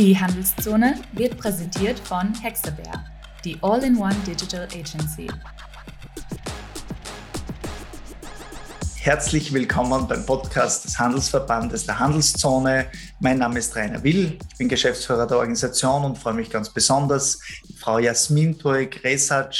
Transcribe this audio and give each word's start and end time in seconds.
Die 0.00 0.18
Handelszone 0.18 0.94
wird 1.12 1.36
präsentiert 1.36 1.98
von 1.98 2.32
Hexabear, 2.40 3.04
die 3.44 3.58
All-in-One 3.60 4.16
Digital 4.26 4.64
Agency. 4.64 5.26
Herzlich 8.96 9.52
willkommen 9.52 10.08
beim 10.08 10.24
Podcast 10.24 10.86
des 10.86 10.98
Handelsverbandes 10.98 11.84
der 11.84 11.98
Handelszone. 11.98 12.86
Mein 13.20 13.36
Name 13.36 13.58
ist 13.58 13.76
Rainer 13.76 14.02
Will, 14.02 14.38
ich 14.50 14.56
bin 14.56 14.70
Geschäftsführer 14.70 15.26
der 15.26 15.36
Organisation 15.36 16.02
und 16.06 16.16
freue 16.16 16.32
mich 16.32 16.48
ganz 16.48 16.70
besonders, 16.70 17.38
Frau 17.78 17.98
Jasmin 17.98 18.58
Turek-Resac, 18.58 19.54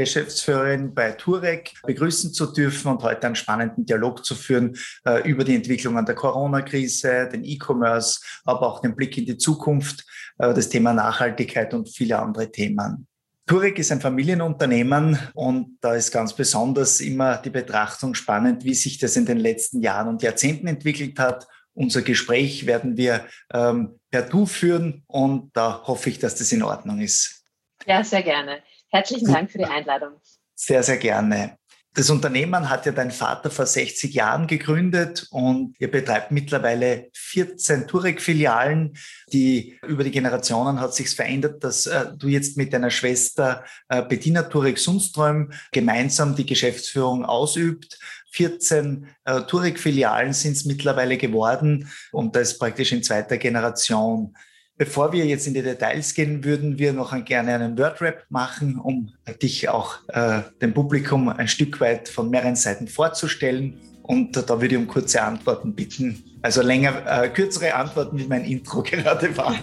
Geschäftsführerin 0.00 0.94
bei 0.94 1.12
Turek, 1.12 1.72
begrüßen 1.84 2.32
zu 2.32 2.46
dürfen 2.46 2.92
und 2.92 3.02
heute 3.02 3.26
einen 3.26 3.36
spannenden 3.36 3.86
Dialog 3.86 4.24
zu 4.24 4.34
führen 4.34 4.76
äh, 5.04 5.28
über 5.28 5.44
die 5.44 5.54
Entwicklungen 5.54 6.04
der 6.04 6.14
Corona-Krise, 6.14 7.28
den 7.32 7.44
E-Commerce, 7.44 8.20
aber 8.44 8.66
auch 8.66 8.80
den 8.80 8.94
Blick 8.94 9.16
in 9.16 9.26
die 9.26 9.38
Zukunft, 9.38 10.04
äh, 10.38 10.52
das 10.52 10.68
Thema 10.68 10.92
Nachhaltigkeit 10.92 11.72
und 11.72 11.88
viele 11.88 12.18
andere 12.18 12.50
Themen. 12.50 13.06
Turek 13.46 13.78
ist 13.78 13.92
ein 13.92 14.00
Familienunternehmen 14.00 15.18
und 15.34 15.78
da 15.80 15.94
ist 15.94 16.10
ganz 16.10 16.32
besonders 16.32 17.00
immer 17.00 17.36
die 17.38 17.50
Betrachtung 17.50 18.14
spannend, 18.14 18.64
wie 18.64 18.74
sich 18.74 18.98
das 18.98 19.16
in 19.16 19.24
den 19.24 19.38
letzten 19.38 19.80
Jahren 19.82 20.08
und 20.08 20.22
Jahrzehnten 20.22 20.66
entwickelt 20.66 21.18
hat. 21.18 21.46
Unser 21.72 22.02
Gespräch 22.02 22.66
werden 22.66 22.96
wir 22.96 23.26
ähm, 23.52 24.00
per 24.10 24.22
Du 24.22 24.46
führen 24.46 25.04
und 25.06 25.56
da 25.56 25.82
hoffe 25.84 26.10
ich, 26.10 26.18
dass 26.18 26.34
das 26.34 26.50
in 26.50 26.62
Ordnung 26.62 27.00
ist. 27.00 27.44
Ja, 27.86 28.02
sehr 28.02 28.22
gerne. 28.22 28.62
Herzlichen 28.96 29.30
Dank 29.30 29.50
für 29.50 29.58
die 29.58 29.64
Einladung. 29.64 30.14
Sehr, 30.54 30.82
sehr 30.82 30.96
gerne. 30.96 31.58
Das 31.92 32.08
Unternehmen 32.08 32.68
hat 32.68 32.84
ja 32.86 32.92
dein 32.92 33.10
Vater 33.10 33.50
vor 33.50 33.66
60 33.66 34.12
Jahren 34.14 34.46
gegründet 34.46 35.26
und 35.30 35.74
ihr 35.78 35.90
betreibt 35.90 36.30
mittlerweile 36.30 37.08
14 37.14 37.86
Turek-Filialen. 37.86 38.96
Die 39.32 39.78
über 39.86 40.02
die 40.04 40.10
Generationen 40.10 40.80
hat 40.80 40.94
sich 40.94 41.08
verändert, 41.10 41.62
dass 41.62 41.86
äh, 41.86 42.06
du 42.16 42.28
jetzt 42.28 42.56
mit 42.56 42.72
deiner 42.72 42.90
Schwester 42.90 43.64
äh, 43.88 44.02
Bettina 44.02 44.42
Turek-Sundström 44.44 45.52
gemeinsam 45.72 46.34
die 46.36 46.46
Geschäftsführung 46.46 47.24
ausübt. 47.24 47.98
14 48.32 49.08
äh, 49.24 49.42
Turek-Filialen 49.42 50.32
sind 50.32 50.52
es 50.52 50.64
mittlerweile 50.64 51.18
geworden 51.18 51.90
und 52.12 52.34
das 52.34 52.58
praktisch 52.58 52.92
in 52.92 53.02
zweiter 53.02 53.36
Generation. 53.36 54.34
Bevor 54.78 55.12
wir 55.12 55.24
jetzt 55.24 55.46
in 55.46 55.54
die 55.54 55.62
Details 55.62 56.12
gehen, 56.12 56.44
würden 56.44 56.78
wir 56.78 56.92
noch 56.92 57.24
gerne 57.24 57.54
einen 57.54 57.78
Wordrap 57.78 58.26
machen, 58.28 58.78
um 58.78 59.10
dich 59.40 59.70
auch 59.70 59.96
äh, 60.08 60.42
dem 60.60 60.74
Publikum 60.74 61.30
ein 61.30 61.48
Stück 61.48 61.80
weit 61.80 62.10
von 62.10 62.28
mehreren 62.28 62.56
Seiten 62.56 62.86
vorzustellen. 62.86 63.80
Und 64.02 64.36
da 64.36 64.60
würde 64.60 64.74
ich 64.74 64.76
um 64.76 64.86
kurze 64.86 65.22
Antworten 65.22 65.74
bitten. 65.74 66.22
Also 66.42 66.60
länger, 66.60 67.02
äh, 67.06 67.28
kürzere 67.30 67.74
Antworten, 67.74 68.18
wie 68.18 68.26
mein 68.26 68.44
Intro 68.44 68.82
gerade 68.84 69.34
war. 69.36 69.56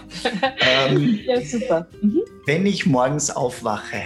ähm, 0.60 1.20
ja, 1.24 1.40
super. 1.40 1.86
Mhm. 2.02 2.20
Wenn 2.46 2.66
ich 2.66 2.84
morgens 2.84 3.30
aufwache, 3.30 4.02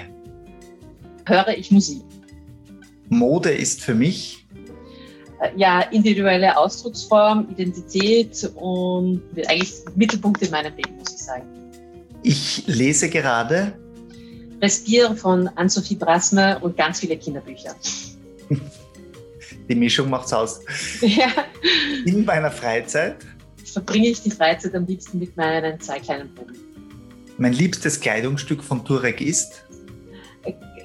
höre 1.25 1.57
ich 1.57 1.71
Musik. 1.71 2.03
Mode 3.09 3.51
ist 3.51 3.83
für 3.83 3.95
mich 3.95 4.38
äh, 4.38 4.38
ja, 5.57 5.81
individuelle 5.81 6.57
Ausdrucksform, 6.57 7.49
Identität 7.51 8.51
und 8.57 9.23
eigentlich 9.49 9.75
Mittelpunkt 9.95 10.43
in 10.43 10.51
meinem 10.51 10.75
Leben, 10.77 10.97
muss 10.97 11.15
ich 11.15 11.25
sagen. 11.25 11.47
Ich 12.23 12.67
lese 12.67 13.09
gerade 13.09 13.73
Respire 14.61 15.15
von 15.15 15.49
Anne-Sophie 15.55 15.95
Brasme 15.95 16.59
und 16.61 16.77
ganz 16.77 17.01
viele 17.01 17.17
Kinderbücher. 17.17 17.75
Die 19.69 19.75
Mischung 19.75 20.11
macht's 20.11 20.33
aus. 20.33 20.61
Ja. 21.01 21.29
In 22.05 22.25
meiner 22.25 22.51
Freizeit 22.51 23.17
verbringe 23.65 24.09
ich 24.09 24.23
die 24.23 24.31
Freizeit 24.31 24.75
am 24.75 24.87
liebsten 24.87 25.19
mit 25.19 25.37
meinen 25.37 25.79
zwei 25.81 26.01
kleinen 26.01 26.35
Buben. 26.35 26.57
Mein 27.37 27.53
liebstes 27.53 28.01
Kleidungsstück 28.01 28.65
von 28.65 28.85
Turek 28.85 29.21
ist? 29.21 29.65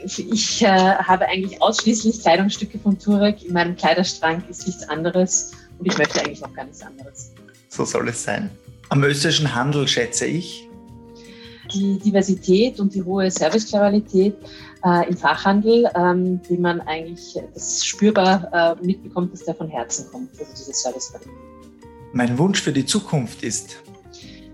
Ich 0.03 0.61
äh, 0.61 0.67
habe 0.67 1.27
eigentlich 1.27 1.61
ausschließlich 1.61 2.21
Kleidungsstücke 2.21 2.79
von 2.79 2.97
Turek. 2.99 3.43
In 3.43 3.53
meinem 3.53 3.75
Kleiderschrank 3.75 4.43
ist 4.49 4.67
nichts 4.67 4.87
anderes 4.89 5.51
und 5.79 5.85
ich 5.85 5.97
möchte 5.97 6.19
eigentlich 6.21 6.43
auch 6.43 6.53
gar 6.53 6.65
nichts 6.65 6.81
anderes. 6.81 7.31
So 7.69 7.85
soll 7.85 8.09
es 8.09 8.23
sein. 8.23 8.49
Am 8.89 9.03
österreichischen 9.03 9.53
Handel 9.55 9.87
schätze 9.87 10.25
ich 10.25 10.67
die 11.73 11.97
Diversität 11.99 12.79
und 12.79 12.93
die 12.93 13.01
hohe 13.01 13.29
Servicequalität 13.31 14.35
äh, 14.85 15.09
im 15.09 15.17
Fachhandel, 15.17 15.89
ähm, 15.95 16.41
die 16.49 16.57
man 16.57 16.81
eigentlich 16.81 17.39
das 17.53 17.85
spürbar 17.85 18.77
äh, 18.81 18.85
mitbekommt, 18.85 19.33
dass 19.33 19.45
der 19.45 19.55
von 19.55 19.69
Herzen 19.69 20.05
kommt, 20.11 20.29
also 20.39 20.51
diese 20.51 20.73
Servicequalität. 20.73 21.33
Mein 22.11 22.37
Wunsch 22.37 22.61
für 22.61 22.73
die 22.73 22.85
Zukunft 22.85 23.43
ist, 23.43 23.81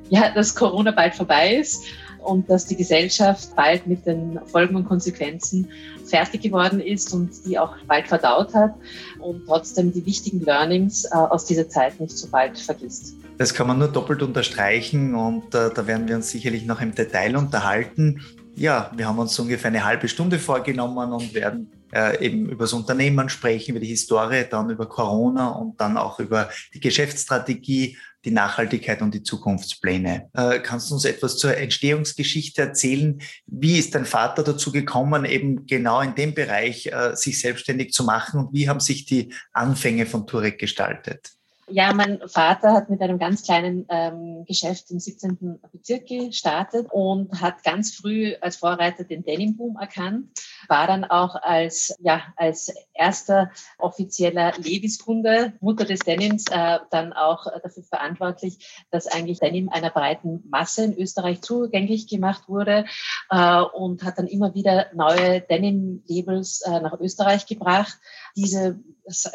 ja, 0.10 0.32
dass 0.32 0.56
Corona 0.56 0.92
bald 0.92 1.16
vorbei 1.16 1.56
ist 1.56 1.84
und 2.24 2.50
dass 2.50 2.66
die 2.66 2.76
Gesellschaft 2.76 3.56
bald 3.56 3.88
mit 3.88 4.06
den 4.06 4.40
Folgen 4.46 4.76
und 4.76 4.86
Konsequenzen 4.86 5.68
fertig 6.06 6.42
geworden 6.42 6.80
ist 6.80 7.14
und 7.14 7.30
die 7.46 7.58
auch 7.58 7.76
bald 7.88 8.08
verdaut 8.08 8.54
hat 8.54 8.76
und 9.20 9.46
trotzdem 9.46 9.92
die 9.94 10.06
wichtigen 10.06 10.42
Learnings 10.42 11.06
äh, 11.06 11.16
aus 11.16 11.46
dieser 11.46 11.70
Zeit 11.70 12.00
nicht 12.00 12.18
so 12.18 12.28
bald 12.28 12.58
vergisst. 12.58 13.16
Das 13.38 13.54
kann 13.54 13.68
man 13.68 13.80
nur 13.80 13.88
doppelt 13.88 14.22
unterstreichen 14.22 15.16
und 15.16 15.56
äh, 15.56 15.70
da 15.74 15.88
werden 15.88 16.08
wir 16.08 16.16
uns 16.16 16.30
sicherlich 16.30 16.66
noch 16.66 16.82
im 16.82 16.94
Detail 16.94 17.38
unterhalten. 17.38 18.22
Ja, 18.56 18.92
wir 18.96 19.08
haben 19.08 19.20
uns 19.20 19.38
ungefähr 19.40 19.70
eine 19.70 19.86
halbe 19.86 20.08
Stunde 20.08 20.40
vorgenommen 20.40 21.14
und 21.14 21.34
werden 21.34 21.72
äh, 21.94 22.26
eben 22.26 22.50
über 22.50 22.66
das 22.66 22.74
Unternehmen 22.74 23.30
sprechen, 23.30 23.72
über 23.72 23.80
die 23.80 23.88
Historie, 23.88 24.46
dann 24.50 24.70
über 24.70 24.88
Corona 24.88 25.50
und 25.50 25.80
dann 25.80 25.98
auch 25.98 26.20
über 26.20 26.50
die 26.74 26.80
Geschäftsstrategie 26.80 27.98
die 28.26 28.32
Nachhaltigkeit 28.32 29.02
und 29.02 29.14
die 29.14 29.24
Zukunftspläne. 29.24 30.30
Äh, 30.34 30.60
kannst 30.60 30.90
du 30.90 30.96
uns 30.96 31.06
etwas 31.06 31.38
zur 31.38 31.56
Entstehungsgeschichte 31.56 32.62
erzählen? 32.62 33.22
Wie 33.46 33.78
ist 33.78 33.96
dein 33.96 34.06
Vater 34.06 34.44
dazu 34.44 34.72
gekommen, 34.72 35.26
eben 35.26 35.66
genau 35.66 36.02
in 36.02 36.16
dem 36.16 36.34
Bereich 36.34 36.88
äh, 36.88 37.16
sich 37.16 37.40
selbstständig 37.40 37.94
zu 37.94 38.04
machen 38.04 38.40
und 38.40 38.54
wie 38.54 38.68
haben 38.68 38.82
sich 38.82 39.06
die 39.06 39.34
Anfänge 39.54 40.06
von 40.06 40.28
Turek 40.28 40.60
gestaltet? 40.60 41.32
Ja, 41.72 41.94
mein 41.94 42.20
Vater 42.28 42.74
hat 42.74 42.90
mit 42.90 43.00
einem 43.02 43.20
ganz 43.20 43.44
kleinen 43.44 43.86
ähm, 43.90 44.44
Geschäft 44.48 44.90
im 44.90 45.00
17. 45.00 45.60
Bezirk 45.72 46.08
gestartet 46.08 46.88
und 46.92 47.40
hat 47.40 47.64
ganz 47.64 47.96
früh 47.96 48.34
als 48.42 48.58
Vorreiter 48.58 49.04
den 49.04 49.24
Denim-Boom 49.24 49.78
erkannt, 49.80 50.30
war 50.68 50.88
dann 50.88 51.06
auch 51.06 51.36
als, 51.36 51.96
ja, 52.00 52.22
als 52.36 52.74
erster 52.94 53.52
offizieller 53.78 54.54
Levis-Kunde, 54.58 55.54
Mutter 55.62 55.86
des 55.86 56.00
Denims, 56.00 56.46
äh, 56.52 56.80
dann 56.92 57.14
auch 57.14 57.46
dafür 57.64 57.84
verantwortlich, 57.84 58.86
dass 58.92 59.08
eigentlich 59.08 59.40
Denim 59.40 59.70
einer 59.70 59.90
breiten 59.90 60.44
Masse 60.50 60.84
in 60.84 60.98
Österreich 60.98 61.42
zugänglich 61.42 62.08
gemacht 62.08 62.48
wurde 62.48 62.86
äh, 63.30 63.62
und 63.62 64.04
hat 64.04 64.18
dann 64.18 64.28
immer 64.28 64.54
wieder 64.54 64.88
neue 64.94 65.42
Denim-Labels 65.42 66.62
äh, 66.62 66.80
nach 66.82 67.00
Österreich 67.00 67.46
gebracht. 67.46 67.98
Diese 68.36 68.80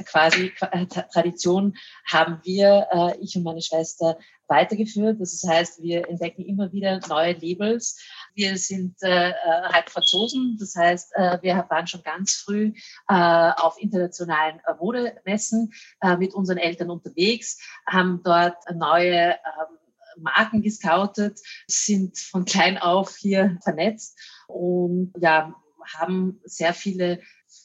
quasi 0.07 0.53
äh, 0.61 0.87
Tradition 0.87 1.77
haben 2.05 2.41
wir, 2.45 2.87
äh, 2.91 3.19
ich 3.21 3.37
und 3.37 3.43
meine 3.43 3.63
Schwester, 3.63 4.19
weitergeführt. 4.49 5.21
Das 5.21 5.43
heißt, 5.47 5.83
wir 5.83 6.09
entdecken 6.09 6.45
immer 6.45 6.73
wieder 6.73 7.01
neue 7.09 7.33
Labels. 7.33 8.01
Wir 8.35 8.57
sind 8.57 8.97
äh, 9.03 9.31
äh, 9.31 9.35
halb 9.73 9.91
Franzosen, 9.91 10.57
das 10.59 10.75
heißt, 10.75 11.13
äh, 11.15 11.39
wir 11.43 11.67
waren 11.69 11.87
schon 11.87 12.03
ganz 12.03 12.43
früh 12.45 12.73
äh, 13.09 13.51
auf 13.57 13.79
internationalen 13.79 14.61
äh, 14.67 14.75
Modemessen 14.79 15.73
äh, 16.01 16.17
mit 16.17 16.35
unseren 16.35 16.59
Eltern 16.59 16.91
unterwegs, 16.91 17.59
haben 17.87 18.21
dort 18.25 18.57
neue 18.75 19.33
ähm, 19.33 19.79
Marken 20.17 20.63
gescoutet, 20.63 21.41
sind 21.67 22.19
von 22.19 22.45
klein 22.45 22.79
auf 22.79 23.17
hier 23.17 23.59
vernetzt 23.63 24.19
und 24.47 25.13
ja, 25.19 25.55
haben 25.99 26.41
sehr 26.45 26.73
viele 26.73 27.21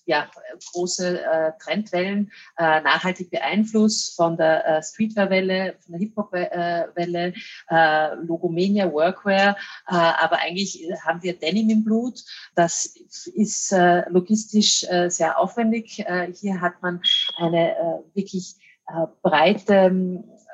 ja, 0.09 0.27
große 0.71 1.23
äh, 1.23 1.51
Trendwellen 1.59 2.31
äh, 2.57 2.81
nachhaltig 2.81 3.29
beeinflusst 3.29 4.15
von 4.15 4.37
der 4.37 4.65
äh, 4.65 4.81
Streetwear-Welle, 4.81 5.75
von 5.79 5.91
der 5.91 5.99
Hip-Hop-Welle, 5.99 7.33
äh, 7.69 8.15
Logomania, 8.15 8.91
Workwear, 8.91 9.55
äh, 9.87 9.93
aber 9.93 10.39
eigentlich 10.39 10.83
haben 11.05 11.21
wir 11.21 11.37
Denim 11.37 11.69
im 11.69 11.83
Blut. 11.83 12.23
Das 12.55 12.87
ist 12.87 13.71
äh, 13.71 14.09
logistisch 14.09 14.83
äh, 14.89 15.09
sehr 15.09 15.37
aufwendig. 15.37 15.99
Äh, 15.99 16.33
hier 16.33 16.59
hat 16.59 16.81
man 16.81 17.01
eine 17.37 17.77
äh, 17.77 18.15
wirklich 18.15 18.55
äh, 18.87 19.05
breite 19.21 19.91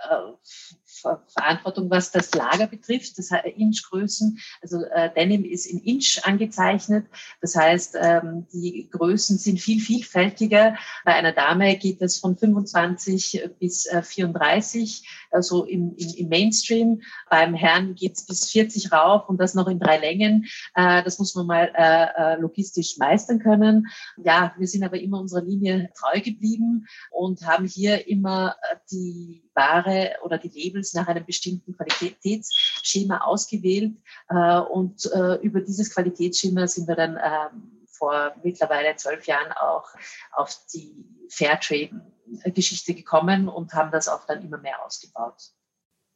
äh, 0.10 0.85
Verantwortung, 1.02 1.90
was 1.90 2.12
das 2.12 2.34
Lager 2.34 2.68
betrifft, 2.68 3.18
das 3.18 3.32
Inchgrößen. 3.32 4.40
Also 4.62 4.84
äh, 4.84 5.14
Denim 5.14 5.44
ist 5.44 5.66
in 5.66 5.80
Inch 5.80 6.22
angezeichnet. 6.24 7.08
Das 7.42 7.56
heißt, 7.56 7.98
ähm, 8.02 8.48
die 8.54 8.90
Größen 8.92 9.38
sind 9.38 9.60
viel 9.60 9.82
vielfältiger. 9.82 10.76
Bei 11.04 11.14
einer 11.14 11.32
Dame 11.32 11.76
geht 11.78 12.02
es 12.02 12.20
von 12.20 12.38
25 12.38 13.50
bis 13.60 13.86
äh, 13.86 14.02
34, 14.02 15.08
also 15.32 15.66
im, 15.66 15.96
im, 15.98 16.10
im 16.16 16.30
Mainstream. 16.30 17.02
Beim 17.30 17.54
Herrn 17.54 17.96
geht 17.96 18.14
es 18.14 18.26
bis 18.26 18.50
40 18.52 18.92
rauf 18.92 19.28
und 19.30 19.40
das 19.40 19.54
noch 19.54 19.68
in 19.68 19.80
drei 19.80 19.98
Längen. 19.98 20.46
Äh, 20.76 21.04
das 21.04 21.20
muss 21.20 21.36
man 21.36 21.48
mal 21.48 21.72
äh, 21.76 22.34
äh, 22.36 22.40
logistisch 22.40 22.98
meistern 22.98 23.40
können. 23.40 23.88
Ja, 24.18 24.54
wir 24.58 24.68
sind 24.68 24.84
aber 24.84 25.00
immer 25.00 25.20
unserer 25.20 25.44
Linie 25.44 25.90
treu 25.98 26.22
geblieben 26.22 26.88
und 27.12 27.46
haben 27.46 27.66
hier 27.66 28.08
immer 28.08 28.56
äh, 28.72 28.76
die 28.92 29.45
Ware 29.56 30.18
oder 30.24 30.38
die 30.38 30.50
Labels 30.50 30.94
nach 30.94 31.08
einem 31.08 31.26
bestimmten 31.26 31.76
Qualitätsschema 31.76 33.20
ausgewählt. 33.20 33.94
Äh, 34.30 34.60
und 34.60 35.06
äh, 35.14 35.36
über 35.36 35.62
dieses 35.62 35.94
Qualitätsschema 35.94 36.68
sind 36.68 36.88
wir 36.88 36.96
dann 36.96 37.18
ähm, 37.18 37.88
vor 37.88 38.36
mittlerweile 38.44 38.96
zwölf 38.96 39.26
Jahren 39.26 39.52
auch 39.54 39.88
auf 40.32 40.56
die 40.74 40.94
Fairtrade-Geschichte 41.30 42.94
gekommen 42.94 43.48
und 43.48 43.74
haben 43.74 43.92
das 43.92 44.08
auch 44.08 44.26
dann 44.26 44.44
immer 44.44 44.58
mehr 44.58 44.84
ausgebaut. 44.86 45.52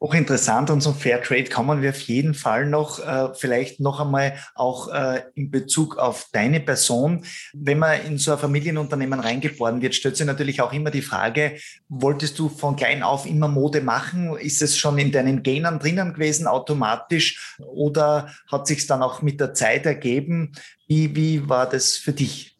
Hochinteressant 0.02 0.70
und 0.70 0.80
zum 0.80 0.96
Fairtrade 0.96 1.50
kommen 1.50 1.82
wir 1.82 1.90
auf 1.90 2.00
jeden 2.00 2.34
Fall 2.34 2.66
noch, 2.66 3.06
äh, 3.06 3.34
vielleicht 3.36 3.82
noch 3.82 4.00
einmal 4.00 4.36
auch 4.56 4.88
äh, 4.88 5.24
in 5.36 5.52
Bezug 5.52 5.98
auf 5.98 6.30
deine 6.32 6.62
Person. 6.62 7.26
Wenn 7.54 7.80
man 7.80 8.06
in 8.06 8.18
so 8.18 8.32
ein 8.32 8.38
Familienunternehmen 8.38 9.20
reingeboren 9.20 9.82
wird, 9.82 9.96
stellt 9.96 10.16
sich 10.16 10.26
natürlich 10.26 10.62
auch 10.62 10.72
immer 10.72 10.90
die 10.90 11.02
Frage, 11.02 11.58
wolltest 11.90 12.40
du 12.40 12.48
von 12.48 12.78
klein 12.78 13.04
auf 13.04 13.26
immer 13.26 13.50
Mode 13.50 13.82
machen? 13.82 14.38
Ist 14.38 14.62
es 14.62 14.78
schon 14.78 14.98
in 15.00 15.12
deinen 15.12 15.44
Genen 15.44 15.80
drinnen 15.80 16.14
gewesen, 16.14 16.48
automatisch? 16.48 17.58
Oder 17.60 18.34
hat 18.50 18.68
sich 18.68 18.88
dann 18.88 19.04
auch 19.04 19.22
mit 19.22 19.42
der 19.42 19.54
Zeit 19.54 19.86
ergeben? 19.86 20.54
Wie, 20.88 21.14
wie 21.14 21.50
war 21.50 21.68
das 21.68 21.98
für 21.98 22.14
dich? 22.14 22.59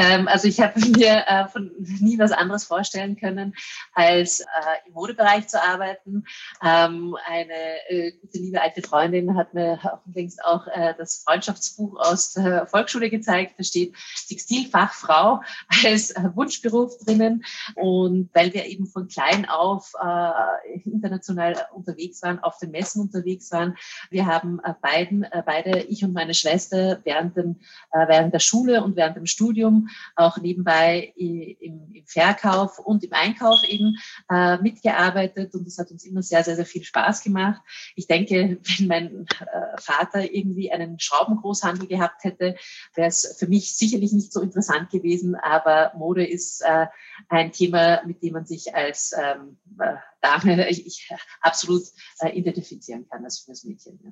Ähm, 0.00 0.28
also 0.28 0.48
ich 0.48 0.60
habe 0.60 0.80
mir 0.96 1.24
äh, 1.26 1.46
von 1.48 1.70
nie 1.78 2.18
was 2.18 2.32
anderes 2.32 2.64
vorstellen 2.64 3.16
können, 3.16 3.54
als 3.92 4.40
äh, 4.40 4.44
im 4.86 4.94
Modebereich 4.94 5.46
zu 5.48 5.62
arbeiten. 5.62 6.24
Ähm, 6.64 7.16
eine 7.26 7.88
äh, 7.88 8.12
gute 8.12 8.38
liebe 8.38 8.62
alte 8.62 8.80
Freundin 8.80 9.36
hat 9.36 9.52
mir 9.52 9.78
auch 9.82 10.00
längst 10.14 10.42
auch 10.42 10.66
äh, 10.68 10.94
das 10.96 11.22
Freundschaftsbuch 11.26 11.98
aus 11.98 12.32
der 12.32 12.66
Volksschule 12.66 13.10
gezeigt. 13.10 13.54
Da 13.58 13.64
steht 13.64 13.94
Textilfachfrau 14.26 15.42
als 15.84 16.12
äh, 16.12 16.30
Wunschberuf 16.34 16.96
drinnen. 17.04 17.44
Und 17.74 18.30
weil 18.32 18.54
wir 18.54 18.64
eben 18.64 18.86
von 18.86 19.06
klein 19.06 19.46
auf 19.46 19.92
äh, 20.02 20.80
international 20.84 21.56
unterwegs 21.74 22.22
waren, 22.22 22.38
auf 22.38 22.56
den 22.58 22.70
Messen 22.70 23.02
unterwegs 23.02 23.52
waren, 23.52 23.76
wir 24.10 24.26
haben 24.26 24.60
beiden, 24.80 25.26
beide, 25.44 25.80
ich 25.80 26.04
und 26.04 26.12
meine 26.12 26.34
Schwester, 26.34 27.00
während, 27.04 27.36
dem, 27.36 27.60
während 27.92 28.32
der 28.32 28.38
Schule 28.38 28.82
und 28.82 28.96
während 28.96 29.16
dem 29.16 29.26
Studium 29.26 29.89
auch 30.16 30.38
nebenbei 30.38 31.12
im, 31.16 31.92
im 31.92 32.06
Verkauf 32.06 32.78
und 32.78 33.04
im 33.04 33.12
Einkauf 33.12 33.62
eben 33.64 33.96
äh, 34.30 34.58
mitgearbeitet 34.58 35.54
und 35.54 35.66
das 35.66 35.78
hat 35.78 35.90
uns 35.90 36.04
immer 36.04 36.22
sehr, 36.22 36.44
sehr, 36.44 36.56
sehr 36.56 36.66
viel 36.66 36.84
Spaß 36.84 37.22
gemacht. 37.22 37.60
Ich 37.96 38.06
denke, 38.06 38.58
wenn 38.78 38.86
mein 38.86 39.26
äh, 39.40 39.80
Vater 39.80 40.32
irgendwie 40.32 40.72
einen 40.72 40.98
Schraubengroßhandel 40.98 41.86
gehabt 41.86 42.24
hätte, 42.24 42.56
wäre 42.94 43.08
es 43.08 43.36
für 43.38 43.46
mich 43.46 43.76
sicherlich 43.76 44.12
nicht 44.12 44.32
so 44.32 44.40
interessant 44.40 44.90
gewesen, 44.90 45.34
aber 45.34 45.92
Mode 45.96 46.26
ist 46.26 46.62
äh, 46.62 46.86
ein 47.28 47.52
Thema, 47.52 48.02
mit 48.06 48.22
dem 48.22 48.34
man 48.34 48.46
sich 48.46 48.74
als 48.74 49.12
ähm, 49.16 49.58
äh, 49.78 49.96
Dame 50.20 50.68
ich, 50.70 50.86
ich 50.86 51.10
absolut 51.40 51.82
äh, 52.20 52.30
identifizieren 52.30 53.08
kann 53.08 53.24
als 53.24 53.44
junges 53.46 53.64
Mädchen. 53.64 54.00
Ja. 54.02 54.10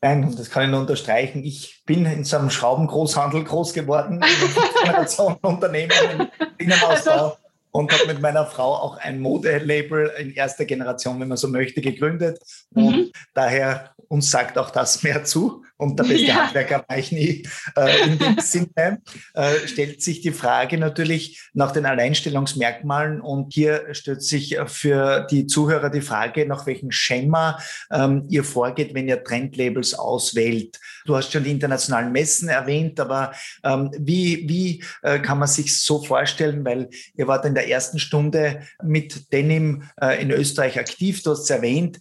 Nein, 0.00 0.32
das 0.36 0.50
kann 0.50 0.64
ich 0.64 0.70
nur 0.70 0.80
unterstreichen. 0.80 1.42
Ich 1.42 1.82
bin 1.84 2.06
in 2.06 2.24
so 2.24 2.36
einem 2.36 2.50
Schraubengroßhandel 2.50 3.42
groß 3.42 3.72
geworden, 3.72 4.22
in 4.22 5.06
so 5.08 5.28
einem 5.28 5.38
Unternehmen 5.42 5.92
im 6.12 6.28
Innenausbau 6.58 7.10
also, 7.10 7.36
und 7.72 7.92
habe 7.92 8.06
mit 8.06 8.20
meiner 8.20 8.46
Frau 8.46 8.74
auch 8.74 8.98
ein 8.98 9.20
Modelabel 9.20 10.12
in 10.18 10.34
erster 10.34 10.64
Generation, 10.66 11.18
wenn 11.20 11.28
man 11.28 11.36
so 11.36 11.48
möchte, 11.48 11.80
gegründet. 11.80 12.38
Und 12.74 12.84
mhm. 12.84 13.12
daher 13.34 13.90
uns 14.06 14.30
sagt 14.30 14.56
auch 14.56 14.70
das 14.70 15.02
mehr 15.02 15.24
zu 15.24 15.64
und 15.78 15.98
der 15.98 16.04
beste 16.04 16.26
ja. 16.26 16.34
Handwerker 16.34 16.84
war 16.86 16.98
ich 16.98 17.12
nie. 17.12 17.46
Äh, 17.76 18.08
in 18.08 18.18
dem 18.18 18.38
Sinne 18.40 19.00
äh, 19.34 19.66
stellt 19.66 20.02
sich 20.02 20.20
die 20.20 20.32
Frage 20.32 20.76
natürlich 20.76 21.40
nach 21.54 21.72
den 21.72 21.86
Alleinstellungsmerkmalen 21.86 23.20
und 23.20 23.54
hier 23.54 23.86
stellt 23.92 24.22
sich 24.22 24.58
für 24.66 25.26
die 25.30 25.46
Zuhörer 25.46 25.88
die 25.88 26.00
Frage, 26.00 26.46
nach 26.46 26.66
welchem 26.66 26.90
Schema 26.90 27.58
ähm, 27.90 28.26
ihr 28.28 28.44
vorgeht, 28.44 28.92
wenn 28.94 29.08
ihr 29.08 29.22
Trendlabels 29.22 29.94
auswählt. 29.94 30.78
Du 31.06 31.16
hast 31.16 31.32
schon 31.32 31.44
die 31.44 31.50
internationalen 31.50 32.12
Messen 32.12 32.48
erwähnt, 32.48 33.00
aber 33.00 33.32
ähm, 33.64 33.90
wie, 33.98 34.48
wie 34.48 34.84
äh, 35.02 35.20
kann 35.20 35.38
man 35.38 35.48
sich 35.48 35.80
so 35.80 36.02
vorstellen, 36.02 36.64
weil 36.64 36.90
ihr 37.14 37.28
wart 37.28 37.44
in 37.44 37.54
der 37.54 37.68
ersten 37.68 37.98
Stunde 37.98 38.62
mit 38.82 39.32
Denim 39.32 39.84
äh, 40.00 40.20
in 40.20 40.30
Österreich 40.30 40.78
aktiv, 40.78 41.22
du 41.22 41.30
hast 41.30 41.44
es 41.44 41.50
erwähnt, 41.50 41.98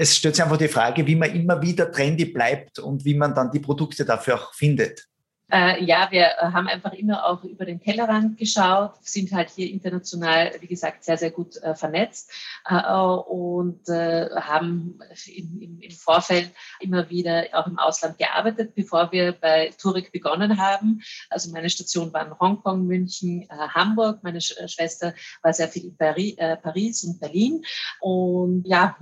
es 0.00 0.16
stellt 0.16 0.34
sich 0.34 0.42
einfach 0.42 0.56
die 0.56 0.68
Frage, 0.68 1.06
wie 1.06 1.14
man 1.14 1.34
immer 1.34 1.60
wieder 1.60 1.92
trendy 1.92 2.24
bleibt 2.24 2.78
und 2.78 3.04
wie 3.04 3.14
man 3.14 3.34
dann 3.34 3.50
die 3.50 3.60
Produkte 3.60 4.06
dafür 4.06 4.36
auch 4.36 4.54
findet. 4.54 5.09
Äh, 5.52 5.84
ja, 5.84 6.08
wir 6.10 6.26
äh, 6.26 6.52
haben 6.52 6.68
einfach 6.68 6.92
immer 6.92 7.26
auch 7.26 7.42
über 7.42 7.64
den 7.64 7.80
Tellerrand 7.80 8.38
geschaut, 8.38 8.92
sind 9.02 9.32
halt 9.32 9.50
hier 9.50 9.68
international, 9.68 10.52
wie 10.60 10.68
gesagt, 10.68 11.02
sehr, 11.02 11.18
sehr 11.18 11.32
gut 11.32 11.56
äh, 11.56 11.74
vernetzt 11.74 12.30
äh, 12.68 12.92
und 12.92 13.88
äh, 13.88 14.28
haben 14.36 15.00
im, 15.26 15.60
im, 15.60 15.80
im, 15.80 15.90
Vorfeld 15.90 16.52
immer 16.78 17.10
wieder 17.10 17.46
auch 17.52 17.66
im 17.66 17.78
Ausland 17.78 18.18
gearbeitet, 18.18 18.74
bevor 18.76 19.10
wir 19.10 19.32
bei 19.32 19.72
Turek 19.76 20.12
begonnen 20.12 20.60
haben. 20.60 21.02
Also 21.30 21.50
meine 21.50 21.68
Station 21.68 22.12
waren 22.12 22.38
Hongkong, 22.38 22.86
München, 22.86 23.42
äh, 23.42 23.46
Hamburg. 23.48 24.20
Meine 24.22 24.40
Sch 24.40 24.54
Schwester 24.66 25.14
war 25.42 25.52
sehr 25.52 25.68
viel 25.68 25.86
in 25.86 25.96
Paris, 25.96 26.36
Paris 26.62 27.04
und 27.04 27.18
Berlin. 27.18 27.64
Und 28.00 28.64
ja, 28.66 28.96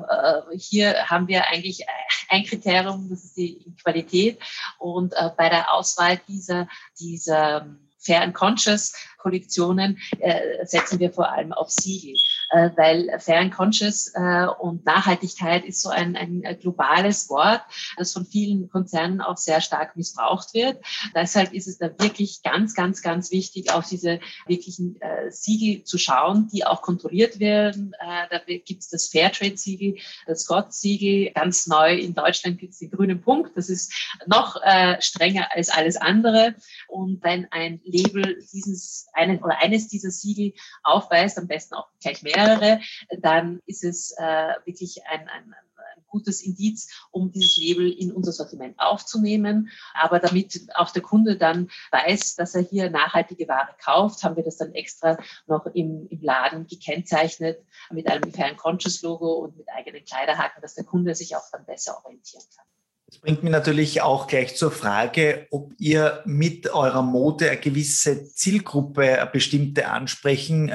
hier 0.57 0.95
haben 1.09 1.29
wir 1.29 1.47
eigentlich 1.49 1.85
ein 2.29 2.45
Kriterium, 2.45 3.09
das 3.11 3.25
ist 3.25 3.37
die 3.37 3.59
Qualität. 3.83 4.39
Und 4.79 5.15
bei 5.37 5.49
der 5.49 5.73
Auswahl 5.73 6.19
dieser, 6.39 6.69
dieser 7.01 7.77
Fair 7.99 8.23
and 8.23 8.35
Conscious 8.35 8.95
Kollektionen 9.19 9.99
äh, 10.21 10.65
setzen 10.65 11.01
wir 11.01 11.13
vor 11.13 11.31
allem 11.31 11.53
auf 11.53 11.71
Siegel 11.71 12.17
äh, 12.51 12.71
weil 12.77 13.19
Fair 13.19 13.41
and 13.41 13.55
Conscious 13.55 14.13
äh, 14.15 14.47
und 14.59 14.85
Nachhaltigkeit 14.87 15.65
ist 15.65 15.83
so 15.83 15.91
ein, 15.91 16.17
ein 16.17 16.43
globales 16.61 17.29
Wort, 17.29 17.63
das 17.97 18.13
von 18.13 18.25
vielen 18.25 18.69
Konzernen 18.71 19.21
auch 19.21 19.37
sehr 19.37 19.61
stark 19.61 19.97
missbraucht 19.97 20.55
wird. 20.55 20.79
Deshalb 21.15 21.53
ist 21.53 21.69
es 21.69 21.79
da 21.79 21.91
wirklich 21.99 22.43
ganz, 22.43 22.75
ganz, 22.75 23.03
ganz 23.03 23.31
wichtig, 23.31 23.73
auf 23.73 23.87
diese 23.87 24.21
wirklichen 24.47 25.01
äh, 25.01 25.31
Siegel 25.31 25.85
zu 25.85 25.99
schauen, 25.99 26.49
die 26.53 26.65
auch 26.65 26.83
kontrolliert 26.83 27.39
werden. 27.39 27.93
Äh, 28.01 28.29
da 28.31 28.39
gibt 28.47 28.83
es 28.83 28.89
das 28.89 29.09
Fairtrade-Siegel, 29.09 29.97
das 30.27 30.43
Scott-Siegel. 30.43 31.33
Ganz 31.33 31.67
neu 31.67 31.95
in 31.95 32.15
Deutschland 32.15 32.59
gibt 32.59 32.73
es 32.73 32.79
den 32.79 32.91
grünen 32.91 33.21
Punkt. 33.21 33.57
Das 33.57 33.69
ist 33.69 33.93
noch 34.27 34.57
äh, 34.63 35.01
strenger 35.01 35.49
als 35.53 35.69
alles 35.69 35.97
andere. 35.97 36.55
Und 36.87 37.23
wenn 37.23 37.47
ein 37.51 37.81
Label 37.85 38.43
dieses 38.53 39.09
einen 39.13 39.43
oder 39.43 39.59
eines 39.61 39.89
dieser 39.89 40.11
Siegel 40.11 40.55
aufweist, 40.83 41.39
am 41.39 41.47
besten 41.47 41.75
auch 41.75 41.89
gleich 42.01 42.23
mehr 42.23 42.38
mehrere, 42.39 42.81
dann 43.21 43.61
ist 43.67 43.85
es 43.85 44.13
äh, 44.19 44.55
wirklich 44.65 45.05
ein, 45.07 45.29
ein, 45.29 45.55
ein 45.55 46.05
gutes 46.09 46.43
Indiz, 46.43 46.89
um 47.11 47.31
dieses 47.33 47.57
Label 47.59 47.91
in 47.91 48.13
unser 48.13 48.33
Sortiment 48.33 48.79
aufzunehmen. 48.79 49.71
Aber 49.95 50.19
damit 50.19 50.69
auch 50.75 50.91
der 50.91 51.03
Kunde 51.03 51.37
dann 51.37 51.71
weiß, 51.91 52.37
dass 52.37 52.55
er 52.55 52.63
hier 52.63 52.91
nachhaltige 52.91 53.47
Ware 53.49 53.75
kauft, 53.83 54.23
haben 54.25 54.37
wir 54.37 54.45
das 54.45 54.57
dann 54.57 54.73
extra 54.73 55.19
noch 55.47 55.67
im, 55.67 56.09
im 56.09 56.23
Laden 56.23 56.67
gekennzeichnet 56.67 57.65
mit 57.91 58.09
einem 58.09 58.33
Fair 58.33 58.55
Conscious 58.55 59.03
Logo 59.03 59.35
und 59.35 59.57
mit 59.57 59.69
eigenen 59.69 60.05
Kleiderhaken, 60.05 60.63
dass 60.63 60.75
der 60.75 60.85
Kunde 60.85 61.15
sich 61.15 61.37
auch 61.37 61.51
dann 61.53 61.65
besser 61.65 62.01
orientieren 62.05 62.45
kann. 62.57 62.78
Das 63.09 63.21
bringt 63.21 63.43
mich 63.43 63.51
natürlich 63.51 64.03
auch 64.03 64.27
gleich 64.27 64.55
zur 64.55 64.71
Frage, 64.71 65.47
ob 65.51 65.73
ihr 65.79 66.23
mit 66.27 66.69
eurer 66.69 67.01
Mode 67.01 67.49
eine 67.49 67.59
gewisse 67.59 68.29
Zielgruppe, 68.29 69.21
eine 69.21 69.31
bestimmte 69.31 69.89
ansprechen 69.89 70.69
äh, 70.69 70.75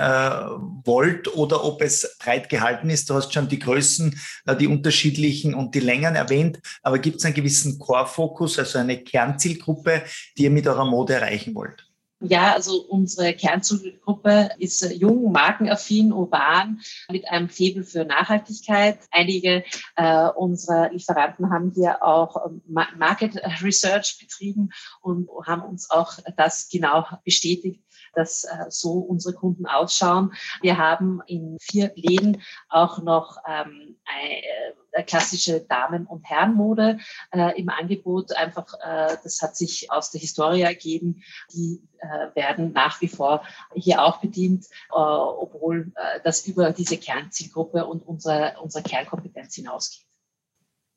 wollt 0.83 1.31
oder 1.35 1.63
ob 1.63 1.83
es 1.83 2.17
breit 2.17 2.49
gehalten 2.49 2.89
ist. 2.89 3.07
Du 3.07 3.13
hast 3.13 3.31
schon 3.31 3.49
die 3.49 3.59
Größen, 3.59 4.19
äh, 4.47 4.55
die 4.55 4.65
unterschiedlichen 4.65 5.53
und 5.53 5.75
die 5.75 5.79
Längen 5.79 6.15
erwähnt, 6.15 6.59
aber 6.81 6.97
gibt 6.97 7.17
es 7.17 7.25
einen 7.25 7.35
gewissen 7.35 7.77
Core-Fokus, 7.77 8.57
also 8.57 8.79
eine 8.79 9.03
Kernzielgruppe, 9.03 10.01
die 10.35 10.45
ihr 10.45 10.51
mit 10.51 10.65
eurer 10.65 10.85
Mode 10.85 11.13
erreichen 11.13 11.53
wollt? 11.53 11.87
Ja, 12.25 12.53
also 12.53 12.81
unsere 12.83 13.33
Kernzielgruppe 13.33 14.51
ist 14.57 14.81
äh, 14.81 14.93
jung, 14.93 15.33
markenaffin, 15.33 16.13
urban, 16.13 16.79
mit 17.09 17.27
einem 17.27 17.49
Febel 17.49 17.83
für 17.83 18.05
Nachhaltigkeit. 18.05 18.99
Einige 19.11 19.65
äh, 19.97 20.29
unserer 20.29 20.89
Lieferanten 20.89 21.51
haben 21.51 21.71
hier 21.75 22.01
auch 22.01 22.45
ähm, 22.45 22.61
Market 22.65 23.35
Research 23.61 24.19
betrieben 24.21 24.69
und 25.01 25.27
haben 25.45 25.63
uns 25.63 25.89
auch 25.91 26.13
das 26.37 26.69
genau 26.69 27.05
bestätigt, 27.25 27.83
dass 28.13 28.45
äh, 28.45 28.69
so 28.69 28.93
unsere 28.93 29.35
Kunden 29.35 29.65
ausschauen. 29.65 30.31
Wir 30.61 30.77
haben 30.77 31.19
in 31.27 31.57
vier 31.59 31.91
Läden 31.95 32.41
auch 32.69 33.03
noch 33.03 33.35
ähm, 33.45 33.97
äh, 34.05 34.71
klassische 35.01 35.62
Damen- 35.62 36.05
und 36.05 36.23
Herrenmode 36.29 37.00
äh, 37.31 37.59
im 37.59 37.69
Angebot. 37.69 38.35
Einfach, 38.35 38.73
äh, 38.75 39.17
das 39.23 39.41
hat 39.41 39.55
sich 39.55 39.91
aus 39.91 40.12
der 40.12 40.21
Historie 40.21 40.62
ergeben. 40.62 41.23
Die 41.51 41.81
äh, 42.00 42.35
werden 42.35 42.73
nach 42.73 43.01
wie 43.01 43.07
vor 43.07 43.43
hier 43.73 44.03
auch 44.03 44.17
bedient, 44.21 44.65
äh, 44.91 44.95
obwohl 44.95 45.91
äh, 45.95 46.19
das 46.23 46.45
über 46.45 46.71
diese 46.71 46.97
Kernzielgruppe 46.97 47.85
und 47.85 48.05
unsere, 48.05 48.55
unsere 48.62 48.83
Kernkompetenz 48.83 49.55
hinausgeht. 49.55 50.05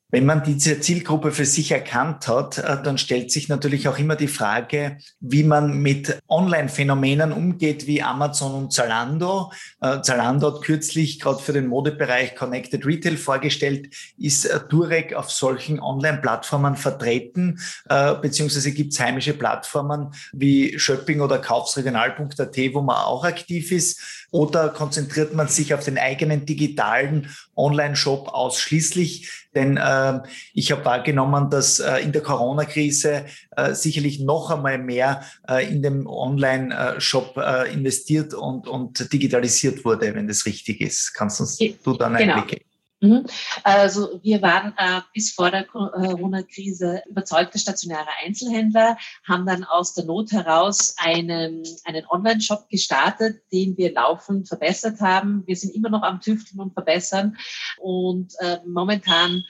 Wenn 0.09 0.25
man 0.25 0.41
diese 0.41 0.79
Zielgruppe 0.79 1.33
für 1.33 1.45
sich 1.45 1.71
erkannt 1.71 2.29
hat, 2.29 2.57
äh, 2.59 2.81
dann 2.81 2.97
stellt 2.97 3.29
sich 3.29 3.49
natürlich 3.49 3.89
auch 3.89 3.99
immer 3.99 4.15
die 4.15 4.29
Frage, 4.29 4.99
wie 5.19 5.43
man 5.43 5.79
mit 5.79 6.17
Online-Phänomenen 6.29 7.33
umgeht 7.33 7.87
wie 7.87 8.01
Amazon 8.01 8.53
und 8.53 8.73
Zalando. 8.73 9.51
Äh, 9.81 10.01
Zalando 10.01 10.53
hat 10.53 10.61
kürzlich 10.61 11.19
gerade 11.19 11.39
für 11.39 11.51
den 11.51 11.67
Modebereich 11.67 12.35
Connected 12.35 12.85
Retail 12.85 13.17
vorgestellt, 13.17 13.93
ist 14.17 14.45
äh, 14.45 14.61
Durek 14.69 15.13
auf 15.13 15.29
solchen 15.29 15.81
Online-Plattformen 15.81 16.75
vertreten, 16.75 17.59
beziehungsweise 18.21 18.71
gibt 18.71 18.93
es 18.93 18.99
heimische 18.99 19.33
Plattformen 19.33 20.13
wie 20.33 20.77
Shopping 20.77 21.21
oder 21.21 21.39
Kaufsregional.at, 21.39 22.57
wo 22.73 22.81
man 22.81 22.97
auch 22.97 23.23
aktiv 23.23 23.71
ist. 23.71 24.27
Oder 24.31 24.69
konzentriert 24.69 25.33
man 25.33 25.47
sich 25.47 25.73
auf 25.73 25.85
den 25.85 25.97
eigenen 25.97 26.45
digitalen 26.45 27.29
Online-Shop 27.57 28.29
ausschließlich? 28.29 29.47
Denn 29.55 29.77
äh, 29.77 30.19
ich 30.53 30.71
habe 30.71 30.85
wahrgenommen, 30.85 31.49
dass 31.49 31.79
äh, 31.79 31.97
in 31.97 32.11
der 32.11 32.21
Corona-Krise 32.21 33.25
äh, 33.55 33.73
sicherlich 33.73 34.19
noch 34.19 34.51
einmal 34.51 34.77
mehr 34.77 35.23
äh, 35.49 35.67
in 35.67 35.81
dem 35.81 36.07
Online-Shop 36.07 37.37
äh, 37.37 37.73
investiert 37.73 38.33
und, 38.33 38.67
und 38.67 39.11
digitalisiert 39.11 39.83
wurde, 39.83 40.13
wenn 40.13 40.27
das 40.27 40.45
richtig 40.45 40.81
ist. 40.81 41.13
Kannst 41.13 41.41
uns 41.41 41.57
du 41.57 41.93
dann 41.93 42.15
einen 42.15 42.27
genau. 42.27 42.41
Blick 42.41 42.59
geben? 42.59 42.76
Mhm. 42.99 43.27
Also 43.63 44.19
wir 44.23 44.41
waren 44.41 44.73
äh, 44.75 45.01
bis 45.13 45.31
vor 45.31 45.51
der 45.51 45.65
Corona-Krise 45.65 47.03
überzeugte 47.07 47.59
stationäre 47.59 48.07
Einzelhändler, 48.25 48.97
haben 49.27 49.45
dann 49.45 49.63
aus 49.63 49.93
der 49.93 50.05
Not 50.05 50.31
heraus 50.31 50.95
einen, 50.97 51.61
einen 51.85 52.05
Online-Shop 52.09 52.67
gestartet, 52.69 53.43
den 53.51 53.77
wir 53.77 53.93
laufend 53.93 54.47
verbessert 54.47 54.99
haben. 54.99 55.45
Wir 55.45 55.55
sind 55.55 55.75
immer 55.75 55.89
noch 55.89 56.01
am 56.01 56.21
Tüfteln 56.21 56.59
und 56.59 56.73
verbessern 56.73 57.37
und 57.77 58.33
äh, 58.39 58.57
momentan 58.65 59.43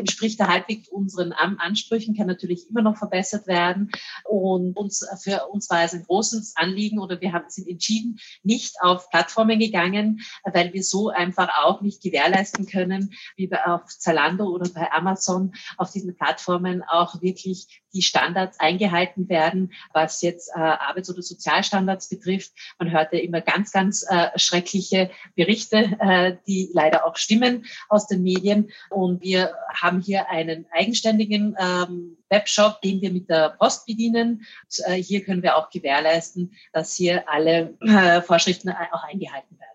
entspricht 0.00 0.40
er 0.40 0.48
halbwegs 0.48 0.88
unseren 0.88 1.32
Ansprüchen, 1.32 2.16
kann 2.16 2.26
natürlich 2.26 2.68
immer 2.68 2.82
noch 2.82 2.96
verbessert 2.96 3.46
werden. 3.46 3.90
Und 4.24 4.76
uns, 4.76 5.06
für 5.22 5.46
uns 5.48 5.70
war 5.70 5.84
es 5.84 5.94
ein 5.94 6.04
großes 6.04 6.54
Anliegen 6.56 6.98
oder 6.98 7.20
wir 7.20 7.32
haben, 7.32 7.44
sind 7.48 7.68
entschieden 7.68 8.18
nicht 8.42 8.74
auf 8.80 9.08
Plattformen 9.10 9.58
gegangen, 9.58 10.20
weil 10.44 10.72
wir 10.72 10.82
so 10.82 11.08
einfach 11.10 11.48
auch 11.62 11.80
nicht 11.80 12.02
gewährleisten 12.02 12.66
können, 12.66 13.12
wie 13.36 13.46
bei 13.46 13.64
auf 13.64 13.86
Zalando 13.86 14.46
oder 14.46 14.68
bei 14.70 14.90
Amazon 14.92 15.52
auf 15.76 15.90
diesen 15.92 16.16
Plattformen 16.16 16.82
auch 16.82 17.20
wirklich 17.22 17.82
die 17.92 18.02
Standards 18.02 18.58
eingehalten 18.60 19.28
werden, 19.28 19.72
was 19.92 20.22
jetzt 20.22 20.50
äh, 20.54 20.58
Arbeits- 20.58 21.10
oder 21.10 21.22
Sozialstandards 21.22 22.08
betrifft. 22.08 22.52
Man 22.78 22.90
hört 22.90 23.12
ja 23.12 23.20
immer 23.20 23.40
ganz, 23.40 23.72
ganz 23.72 24.04
äh, 24.08 24.28
schreckliche 24.36 25.10
Berichte, 25.34 25.96
äh, 26.00 26.36
die 26.46 26.70
leider 26.72 27.06
auch 27.06 27.16
stimmen 27.16 27.66
aus 27.88 28.06
den 28.06 28.22
Medien. 28.22 28.70
Und 28.90 29.22
wir 29.22 29.54
haben 29.74 30.00
hier 30.00 30.28
einen 30.30 30.66
eigenständigen 30.72 31.56
ähm, 31.58 32.16
Webshop, 32.28 32.80
den 32.82 33.00
wir 33.00 33.12
mit 33.12 33.28
der 33.28 33.50
Post 33.58 33.86
bedienen. 33.86 34.46
Und, 34.64 34.86
äh, 34.86 35.02
hier 35.02 35.24
können 35.24 35.42
wir 35.42 35.56
auch 35.56 35.70
gewährleisten, 35.70 36.52
dass 36.72 36.94
hier 36.94 37.28
alle 37.28 37.76
äh, 37.80 38.22
Vorschriften 38.22 38.70
auch 38.70 39.04
eingehalten 39.04 39.58
werden. 39.58 39.69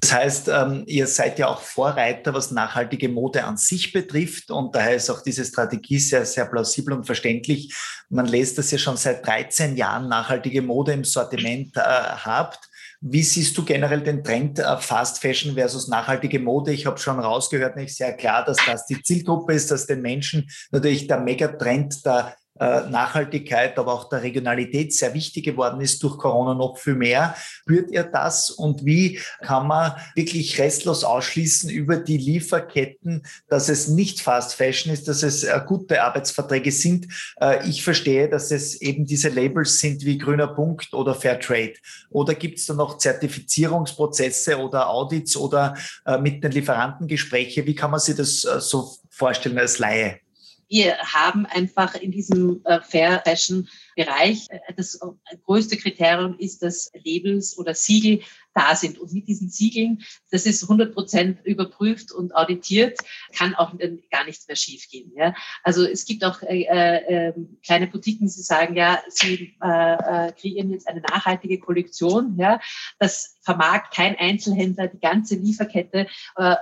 Das 0.00 0.12
heißt, 0.12 0.48
ähm, 0.48 0.82
ihr 0.86 1.06
seid 1.06 1.38
ja 1.38 1.46
auch 1.46 1.60
Vorreiter, 1.60 2.34
was 2.34 2.50
nachhaltige 2.50 3.08
Mode 3.08 3.44
an 3.44 3.56
sich 3.56 3.92
betrifft. 3.92 4.50
Und 4.50 4.74
daher 4.74 4.96
ist 4.96 5.08
auch 5.08 5.22
diese 5.22 5.44
Strategie 5.44 6.00
sehr, 6.00 6.26
sehr 6.26 6.46
plausibel 6.46 6.94
und 6.94 7.04
verständlich. 7.04 7.72
Man 8.08 8.26
lässt 8.26 8.58
das 8.58 8.72
ja 8.72 8.78
schon 8.78 8.96
seit 8.96 9.24
13 9.24 9.76
Jahren 9.76 10.08
nachhaltige 10.08 10.62
Mode 10.62 10.92
im 10.92 11.04
Sortiment 11.04 11.76
äh, 11.76 11.80
habt. 11.80 12.68
Wie 13.00 13.22
siehst 13.22 13.56
du 13.56 13.64
generell 13.64 14.00
den 14.00 14.24
Trend 14.24 14.58
äh, 14.58 14.78
Fast 14.78 15.20
Fashion 15.20 15.54
versus 15.54 15.86
nachhaltige 15.86 16.40
Mode? 16.40 16.72
Ich 16.72 16.86
habe 16.86 16.98
schon 16.98 17.20
rausgehört, 17.20 17.76
nicht 17.76 17.94
sehr 17.94 18.16
klar, 18.16 18.44
dass 18.44 18.56
das 18.66 18.86
die 18.86 19.00
Zielgruppe 19.00 19.52
ist, 19.52 19.70
dass 19.70 19.86
den 19.86 20.02
Menschen 20.02 20.50
natürlich 20.72 21.06
der 21.06 21.20
Megatrend 21.20 22.04
der 22.04 22.34
Nachhaltigkeit, 22.56 23.76
aber 23.78 23.92
auch 23.92 24.08
der 24.08 24.22
Regionalität 24.22 24.92
sehr 24.94 25.12
wichtig 25.12 25.44
geworden 25.44 25.80
ist 25.80 26.02
durch 26.02 26.18
Corona 26.18 26.54
noch 26.54 26.78
viel 26.78 26.94
mehr. 26.94 27.34
Spürt 27.36 27.90
ihr 27.90 28.04
das 28.04 28.50
und 28.50 28.84
wie 28.84 29.18
kann 29.40 29.66
man 29.66 29.92
wirklich 30.14 30.58
restlos 30.60 31.02
ausschließen 31.02 31.68
über 31.68 31.96
die 31.96 32.16
Lieferketten, 32.16 33.26
dass 33.48 33.68
es 33.68 33.88
nicht 33.88 34.20
Fast 34.20 34.54
Fashion 34.54 34.92
ist, 34.92 35.08
dass 35.08 35.24
es 35.24 35.42
äh, 35.42 35.60
gute 35.66 36.02
Arbeitsverträge 36.02 36.70
sind? 36.70 37.08
Äh, 37.40 37.68
ich 37.68 37.82
verstehe, 37.82 38.28
dass 38.28 38.52
es 38.52 38.80
eben 38.80 39.04
diese 39.04 39.30
Labels 39.30 39.80
sind 39.80 40.04
wie 40.04 40.18
grüner 40.18 40.48
Punkt 40.48 40.92
oder 40.94 41.14
Fair 41.14 41.40
Trade. 41.40 41.74
Oder 42.10 42.34
gibt 42.34 42.58
es 42.58 42.66
da 42.66 42.74
noch 42.74 42.98
Zertifizierungsprozesse 42.98 44.58
oder 44.58 44.88
Audits 44.88 45.36
oder 45.36 45.74
mit 46.20 46.44
den 46.44 46.52
Lieferanten 46.52 47.08
Gespräche? 47.08 47.66
Wie 47.66 47.74
kann 47.74 47.90
man 47.90 48.00
sich 48.00 48.14
das 48.14 48.40
so 48.40 48.94
vorstellen 49.10 49.58
als 49.58 49.78
Laie? 49.78 50.23
Wir 50.68 50.98
haben 50.98 51.46
einfach 51.46 51.94
in 51.94 52.10
diesem 52.10 52.60
äh, 52.64 52.80
Fair 52.80 53.22
Fashion 53.24 53.68
Bereich 53.96 54.46
äh, 54.50 54.74
das 54.76 54.96
äh, 54.96 55.36
größte 55.44 55.76
Kriterium 55.76 56.38
ist, 56.38 56.62
dass 56.62 56.90
Labels 57.04 57.58
oder 57.58 57.74
Siegel 57.74 58.20
da 58.54 58.74
sind. 58.76 58.98
Und 58.98 59.12
mit 59.12 59.28
diesen 59.28 59.50
Siegeln, 59.50 60.02
das 60.30 60.46
ist 60.46 60.62
100 60.62 60.94
Prozent 60.94 61.44
überprüft 61.44 62.12
und 62.12 62.34
auditiert, 62.34 62.98
kann 63.36 63.54
auch 63.54 63.74
gar 64.10 64.24
nichts 64.24 64.46
mehr 64.46 64.56
schiefgehen. 64.56 65.12
Ja? 65.16 65.34
Also 65.62 65.84
es 65.84 66.04
gibt 66.04 66.24
auch 66.24 66.40
äh, 66.42 66.62
äh, 66.62 67.32
ähm, 67.32 67.58
kleine 67.64 67.88
Boutiquen, 67.88 68.26
die 68.26 68.42
sagen, 68.42 68.76
ja, 68.76 69.02
sie 69.08 69.56
äh, 69.62 70.28
äh, 70.28 70.32
kreieren 70.32 70.70
jetzt 70.70 70.88
eine 70.88 71.00
nachhaltige 71.00 71.58
Kollektion. 71.58 72.36
Ja? 72.38 72.60
Das 72.98 73.36
vermag 73.42 73.90
kein 73.92 74.16
Einzelhändler 74.16 74.88
die 74.88 75.00
ganze 75.00 75.34
Lieferkette 75.34 76.06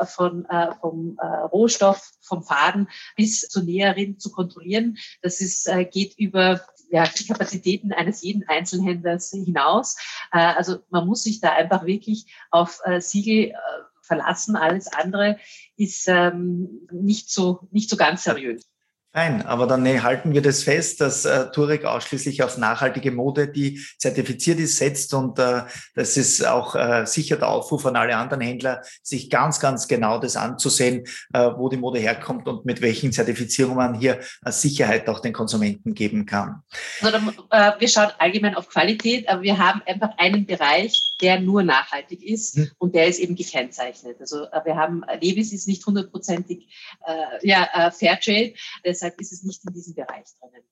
von, 0.07 0.47
vom 0.81 1.19
Rohstoff, 1.53 2.11
vom 2.21 2.43
Faden 2.43 2.89
bis 3.17 3.43
zur 3.43 3.63
Näherin 3.63 4.19
zu 4.19 4.33
kontrollieren. 4.33 4.99
Das 5.21 5.41
ist, 5.41 5.71
geht 5.93 6.19
über 6.19 6.61
ja, 6.93 7.05
die 7.05 7.27
Kapazitäten 7.27 7.93
eines 7.93 8.23
jeden 8.23 8.47
Einzelhändlers 8.47 9.31
hinaus. 9.31 9.97
Äh, 10.31 10.39
also 10.39 10.81
man 10.91 11.07
muss 11.07 11.25
sich 11.25 11.41
da 11.41 11.53
einfach 11.53 11.87
wirklich 11.87 12.27
auf 12.51 12.81
äh, 12.85 13.01
Siegel 13.01 13.51
äh, 13.51 13.55
verlassen. 14.03 14.57
Alles 14.57 14.89
andere 14.89 15.39
ist 15.77 16.07
ähm, 16.07 16.87
nicht 16.93 17.31
so 17.31 17.67
nicht 17.71 17.89
so 17.89 17.97
ganz 17.97 18.25
seriös. 18.25 18.72
Nein, 19.15 19.43
aber 19.43 19.67
dann 19.67 19.83
nee, 19.83 20.01
halten 20.01 20.33
wir 20.33 20.41
das 20.41 20.63
fest, 20.63 21.03
dass 21.03 21.27
äh, 21.27 21.51
Turek 21.51 21.85
ausschließlich 21.85 22.43
auf 22.43 22.57
nachhaltige 22.57 23.13
Mode, 23.13 23.47
die 23.47 23.85
zertifiziert 23.99 24.59
ist, 24.59 24.79
setzt 24.79 25.13
und 25.13 25.39
äh, 25.39 25.63
das 25.95 26.17
ist 26.17 26.47
auch 26.47 26.75
äh, 26.75 27.05
sicher 27.05 27.37
der 27.37 27.49
Aufruf 27.49 27.85
an 27.85 27.97
alle 27.97 28.17
anderen 28.17 28.41
Händler, 28.41 28.81
sich 29.03 29.29
ganz, 29.29 29.61
ganz 29.61 29.87
genau 29.87 30.19
das 30.19 30.37
anzusehen, 30.37 31.05
äh, 31.35 31.51
wo 31.57 31.69
die 31.69 31.77
Mode 31.77 31.99
herkommt 31.99 32.49
und 32.49 32.65
mit 32.65 32.81
welchen 32.81 33.13
Zertifizierungen 33.13 33.77
man 33.77 33.95
hier 33.95 34.19
äh, 34.47 34.51
Sicherheit 34.51 35.07
auch 35.11 35.21
den 35.21 35.35
Konsumenten 35.35 35.93
geben 35.93 36.25
kann. 36.25 36.63
Also, 37.03 37.19
äh, 37.51 37.73
wir 37.79 37.89
schauen 37.89 38.13
allgemein 38.19 38.55
auf 38.55 38.71
Qualität, 38.71 39.29
aber 39.29 39.43
wir 39.43 39.59
haben 39.59 39.83
einfach 39.85 40.17
einen 40.17 40.47
Bereich, 40.47 41.17
der 41.21 41.39
nur 41.39 41.63
nachhaltig 41.63 42.23
ist 42.23 42.57
hm. 42.57 42.71
und 42.79 42.95
der 42.95 43.09
ist 43.09 43.19
eben 43.19 43.37
gekennzeichnet. 43.37 44.17
Also 44.21 44.45
äh, 44.45 44.65
wir 44.65 44.77
haben, 44.77 45.05
Levis 45.21 45.53
ist 45.53 45.69
nicht 45.69 45.85
hundertprozentig 45.85 46.69
äh, 47.07 47.47
ja, 47.47 47.69
äh, 47.75 47.91
Fairtrade, 47.91 48.55
deshalb 49.03 49.21
ist 49.21 49.33
es 49.33 49.43
nicht 49.43 49.65
in 49.65 49.75
diesem 49.75 49.95
Bereich 49.95 50.27
drinnen. 50.41 50.65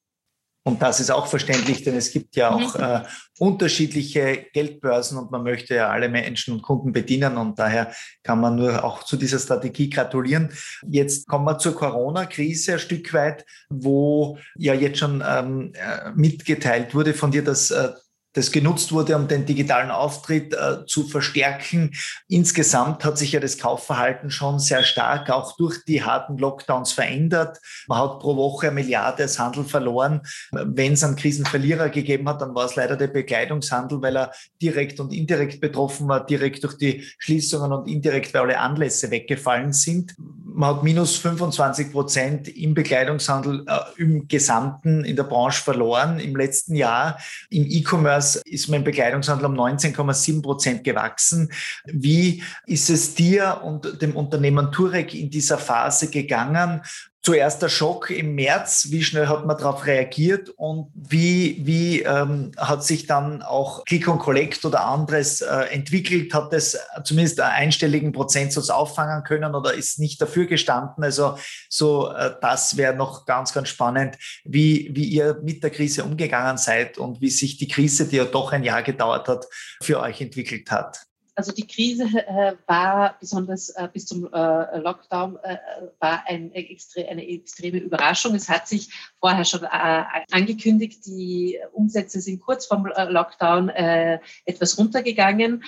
Und 0.62 0.82
das 0.82 1.00
ist 1.00 1.10
auch 1.10 1.26
verständlich, 1.26 1.84
denn 1.84 1.96
es 1.96 2.12
gibt 2.12 2.36
ja 2.36 2.50
auch 2.50 2.76
mhm. 2.76 2.84
äh, 2.84 3.02
unterschiedliche 3.38 4.46
Geldbörsen 4.52 5.16
und 5.16 5.30
man 5.30 5.42
möchte 5.42 5.74
ja 5.74 5.88
alle 5.88 6.10
Menschen 6.10 6.52
und 6.52 6.62
Kunden 6.62 6.92
bedienen 6.92 7.38
und 7.38 7.58
daher 7.58 7.94
kann 8.22 8.40
man 8.40 8.56
nur 8.56 8.84
auch 8.84 9.02
zu 9.02 9.16
dieser 9.16 9.38
Strategie 9.38 9.88
gratulieren. 9.88 10.52
Jetzt 10.86 11.26
kommen 11.26 11.46
wir 11.46 11.56
zur 11.56 11.74
Corona-Krise 11.74 12.74
ein 12.74 12.78
Stück 12.78 13.12
weit, 13.14 13.46
wo 13.70 14.38
ja 14.54 14.74
jetzt 14.74 14.98
schon 14.98 15.24
ähm, 15.26 15.72
äh, 15.74 16.10
mitgeteilt 16.14 16.94
wurde 16.94 17.14
von 17.14 17.30
dir, 17.30 17.42
dass 17.42 17.70
äh, 17.70 17.92
das 18.32 18.52
genutzt 18.52 18.92
wurde, 18.92 19.16
um 19.16 19.26
den 19.26 19.44
digitalen 19.44 19.90
Auftritt 19.90 20.54
äh, 20.54 20.86
zu 20.86 21.08
verstärken. 21.08 21.92
Insgesamt 22.28 23.04
hat 23.04 23.18
sich 23.18 23.32
ja 23.32 23.40
das 23.40 23.58
Kaufverhalten 23.58 24.30
schon 24.30 24.60
sehr 24.60 24.84
stark 24.84 25.30
auch 25.30 25.56
durch 25.56 25.84
die 25.84 26.04
harten 26.04 26.38
Lockdowns 26.38 26.92
verändert. 26.92 27.58
Man 27.88 27.98
hat 27.98 28.20
pro 28.20 28.36
Woche 28.36 28.68
eine 28.68 28.76
Milliarde 28.76 29.24
als 29.24 29.38
Handel 29.38 29.64
verloren. 29.64 30.20
Wenn 30.52 30.92
es 30.92 31.02
einen 31.02 31.16
Krisenverlierer 31.16 31.88
gegeben 31.88 32.28
hat, 32.28 32.40
dann 32.40 32.54
war 32.54 32.66
es 32.66 32.76
leider 32.76 32.96
der 32.96 33.08
Bekleidungshandel, 33.08 34.00
weil 34.00 34.16
er 34.16 34.32
direkt 34.62 35.00
und 35.00 35.12
indirekt 35.12 35.60
betroffen 35.60 36.06
war, 36.08 36.24
direkt 36.24 36.62
durch 36.62 36.76
die 36.76 37.04
Schließungen 37.18 37.72
und 37.72 37.88
indirekt, 37.88 38.32
weil 38.32 38.42
alle 38.42 38.60
Anlässe 38.60 39.10
weggefallen 39.10 39.72
sind. 39.72 40.14
Man 40.52 40.76
hat 40.76 40.82
minus 40.84 41.16
25 41.16 41.90
Prozent 41.90 42.48
im 42.48 42.74
Bekleidungshandel 42.74 43.64
äh, 43.66 43.78
im 44.00 44.28
Gesamten 44.28 45.04
in 45.04 45.16
der 45.16 45.24
Branche 45.24 45.62
verloren 45.62 46.20
im 46.20 46.36
letzten 46.36 46.74
Jahr. 46.76 47.18
Im 47.48 47.66
E-Commerce 47.66 48.19
Vorjahres 48.20 48.36
ist 48.44 48.68
mein 48.68 48.84
Bekleidungshandel 48.84 49.46
um 49.46 49.54
19,7 49.54 50.42
Prozent 50.42 50.84
gewachsen. 50.84 51.50
Wie 51.86 52.42
ist 52.66 52.90
es 52.90 53.14
dir 53.14 53.60
und 53.64 54.02
dem 54.02 54.16
Unternehmen 54.16 54.70
Turek 54.70 55.14
in 55.14 55.30
dieser 55.30 55.58
Phase 55.58 56.10
gegangen? 56.10 56.82
Zuerst 57.30 57.62
der 57.62 57.68
Schock 57.68 58.10
im 58.10 58.34
März, 58.34 58.88
wie 58.90 59.04
schnell 59.04 59.28
hat 59.28 59.46
man 59.46 59.56
darauf 59.56 59.86
reagiert 59.86 60.48
und 60.56 60.90
wie, 60.96 61.60
wie 61.64 62.02
ähm, 62.02 62.50
hat 62.56 62.82
sich 62.82 63.06
dann 63.06 63.42
auch 63.42 63.84
Click 63.84 64.08
und 64.08 64.18
Collect 64.18 64.64
oder 64.64 64.84
anderes 64.84 65.40
äh, 65.40 65.66
entwickelt? 65.70 66.34
Hat 66.34 66.52
es 66.52 66.76
zumindest 67.04 67.38
einen 67.40 67.52
einstelligen 67.52 68.10
Prozentsatz 68.10 68.68
auffangen 68.68 69.22
können 69.22 69.54
oder 69.54 69.72
ist 69.74 70.00
nicht 70.00 70.20
dafür 70.20 70.46
gestanden? 70.46 71.04
Also 71.04 71.38
so, 71.68 72.10
äh, 72.10 72.32
das 72.40 72.76
wäre 72.76 72.96
noch 72.96 73.26
ganz, 73.26 73.52
ganz 73.52 73.68
spannend, 73.68 74.16
wie, 74.42 74.90
wie 74.92 75.04
ihr 75.04 75.38
mit 75.40 75.62
der 75.62 75.70
Krise 75.70 76.02
umgegangen 76.02 76.58
seid 76.58 76.98
und 76.98 77.20
wie 77.20 77.30
sich 77.30 77.58
die 77.58 77.68
Krise, 77.68 78.08
die 78.08 78.16
ja 78.16 78.24
doch 78.24 78.50
ein 78.50 78.64
Jahr 78.64 78.82
gedauert 78.82 79.28
hat, 79.28 79.46
für 79.80 80.00
euch 80.00 80.20
entwickelt 80.20 80.68
hat. 80.72 80.98
Also 81.40 81.52
die 81.52 81.66
Krise 81.66 82.04
äh, 82.04 82.54
war 82.66 83.16
besonders 83.18 83.70
äh, 83.70 83.88
bis 83.90 84.04
zum 84.04 84.26
äh, 84.30 84.78
Lockdown 84.78 85.38
äh, 85.42 85.56
war 85.98 86.22
ein, 86.26 86.52
extre 86.52 87.08
eine 87.08 87.26
extreme 87.26 87.78
Überraschung. 87.78 88.34
Es 88.34 88.50
hat 88.50 88.68
sich 88.68 88.90
vorher 89.20 89.46
schon 89.46 89.62
äh, 89.62 90.04
angekündigt, 90.32 91.06
die 91.06 91.58
Umsätze 91.72 92.20
sind 92.20 92.40
kurz 92.40 92.66
vom 92.66 92.84
äh, 92.84 93.04
Lockdown 93.04 93.70
etwas 93.70 94.76
runtergegangen 94.76 95.64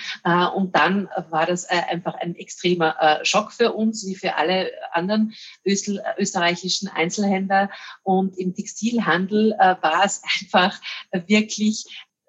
und 0.55 0.75
dann 0.75 1.09
war 1.29 1.45
das 1.45 1.65
einfach 1.65 2.13
ein 2.15 2.35
extremer 2.35 3.19
Schock 3.23 3.51
für 3.51 3.73
uns, 3.73 4.05
wie 4.05 4.15
für 4.15 4.35
alle 4.35 4.71
anderen 4.91 5.33
öster 5.65 6.03
österreichischen 6.17 6.87
Einzelhändler. 6.87 7.69
Und 8.03 8.37
im 8.37 8.53
Textilhandel 8.53 9.55
war 9.57 10.05
es 10.05 10.21
einfach 10.41 10.79
wirklich 11.11 11.85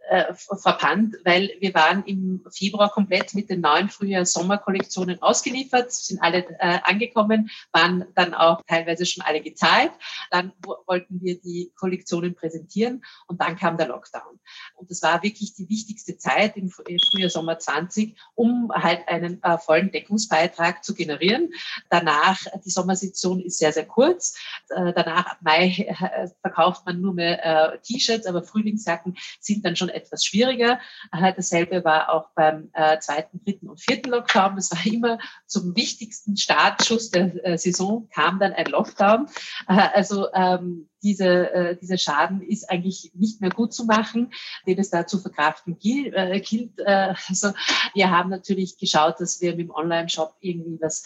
äh, 0.08 0.34
verpannt, 0.34 1.16
weil 1.24 1.52
wir 1.60 1.72
waren 1.74 2.04
im 2.04 2.44
Februar 2.50 2.90
komplett 2.90 3.34
mit 3.34 3.48
den 3.48 3.60
neuen 3.60 3.88
Frühjahr-Sommer-Kollektionen 3.88 5.22
ausgeliefert, 5.22 5.92
sind 5.92 6.22
alle 6.22 6.46
äh, 6.58 6.78
angekommen, 6.82 7.50
waren 7.72 8.04
dann 8.14 8.34
auch 8.34 8.60
teilweise 8.66 9.06
schon 9.06 9.24
alle 9.24 9.40
gezahlt. 9.40 9.92
Dann 10.30 10.52
wollten 10.86 11.20
wir 11.22 11.40
die 11.40 11.72
Kollektionen 11.76 12.34
präsentieren 12.34 13.02
und 13.26 13.40
dann 13.40 13.56
kam 13.56 13.76
der 13.76 13.88
Lockdown. 13.88 14.38
Und 14.74 14.90
das 14.90 15.02
war 15.02 15.22
wirklich 15.22 15.54
die 15.54 15.68
wichtigste 15.68 16.18
Zeit 16.18 16.56
im 16.56 16.68
Frühjahr 16.68 17.30
Sommer 17.30 17.58
20, 17.58 18.16
um 18.34 18.70
halt 18.74 19.08
einen 19.08 19.42
äh, 19.42 19.58
vollen 19.58 19.90
Deckungsbeitrag 19.90 20.84
zu 20.84 20.94
generieren. 20.94 21.52
Danach, 21.88 22.40
die 22.64 22.70
Sommersaison 22.70 23.40
ist 23.40 23.58
sehr, 23.58 23.72
sehr 23.72 23.86
kurz. 23.86 24.38
Äh, 24.68 24.92
danach 24.92 25.26
ab 25.26 25.38
Mai 25.40 25.68
äh, 25.68 26.28
verkauft 26.40 26.84
man 26.86 27.00
nur 27.00 27.14
mehr 27.14 27.74
äh, 27.74 27.78
T-Shirts, 27.78 28.26
aber 28.26 28.42
Frühlingsjacken 28.42 29.16
sind 29.40 29.64
dann 29.64 29.76
schon 29.76 29.88
etwas 29.94 30.24
schwieriger. 30.24 30.80
Dasselbe 31.12 31.84
war 31.84 32.10
auch 32.10 32.30
beim 32.34 32.70
äh, 32.72 32.98
zweiten, 32.98 33.42
dritten 33.44 33.68
und 33.68 33.80
vierten 33.80 34.10
Lockdown. 34.10 34.56
Das 34.56 34.70
war 34.70 34.84
immer 34.86 35.18
zum 35.46 35.76
wichtigsten 35.76 36.36
Startschuss 36.36 37.10
der 37.10 37.44
äh, 37.44 37.58
Saison 37.58 38.08
kam 38.12 38.38
dann 38.38 38.52
ein 38.52 38.66
Lockdown. 38.66 39.28
Also 39.66 40.32
ähm, 40.32 40.88
diese, 41.02 41.52
äh, 41.52 41.76
dieser 41.76 41.98
Schaden 41.98 42.40
ist 42.40 42.70
eigentlich 42.70 43.12
nicht 43.14 43.40
mehr 43.40 43.50
gut 43.50 43.74
zu 43.74 43.84
machen, 43.84 44.32
den 44.66 44.78
es 44.78 44.90
da 44.90 45.06
zu 45.06 45.18
verkraften 45.18 45.78
gilt. 45.78 46.14
Also 46.16 47.52
wir 47.94 48.10
haben 48.10 48.30
natürlich 48.30 48.78
geschaut, 48.78 49.20
dass 49.20 49.40
wir 49.40 49.50
mit 49.50 49.66
dem 49.66 49.70
Online-Shop 49.70 50.36
irgendwie 50.40 50.78
was, 50.80 51.04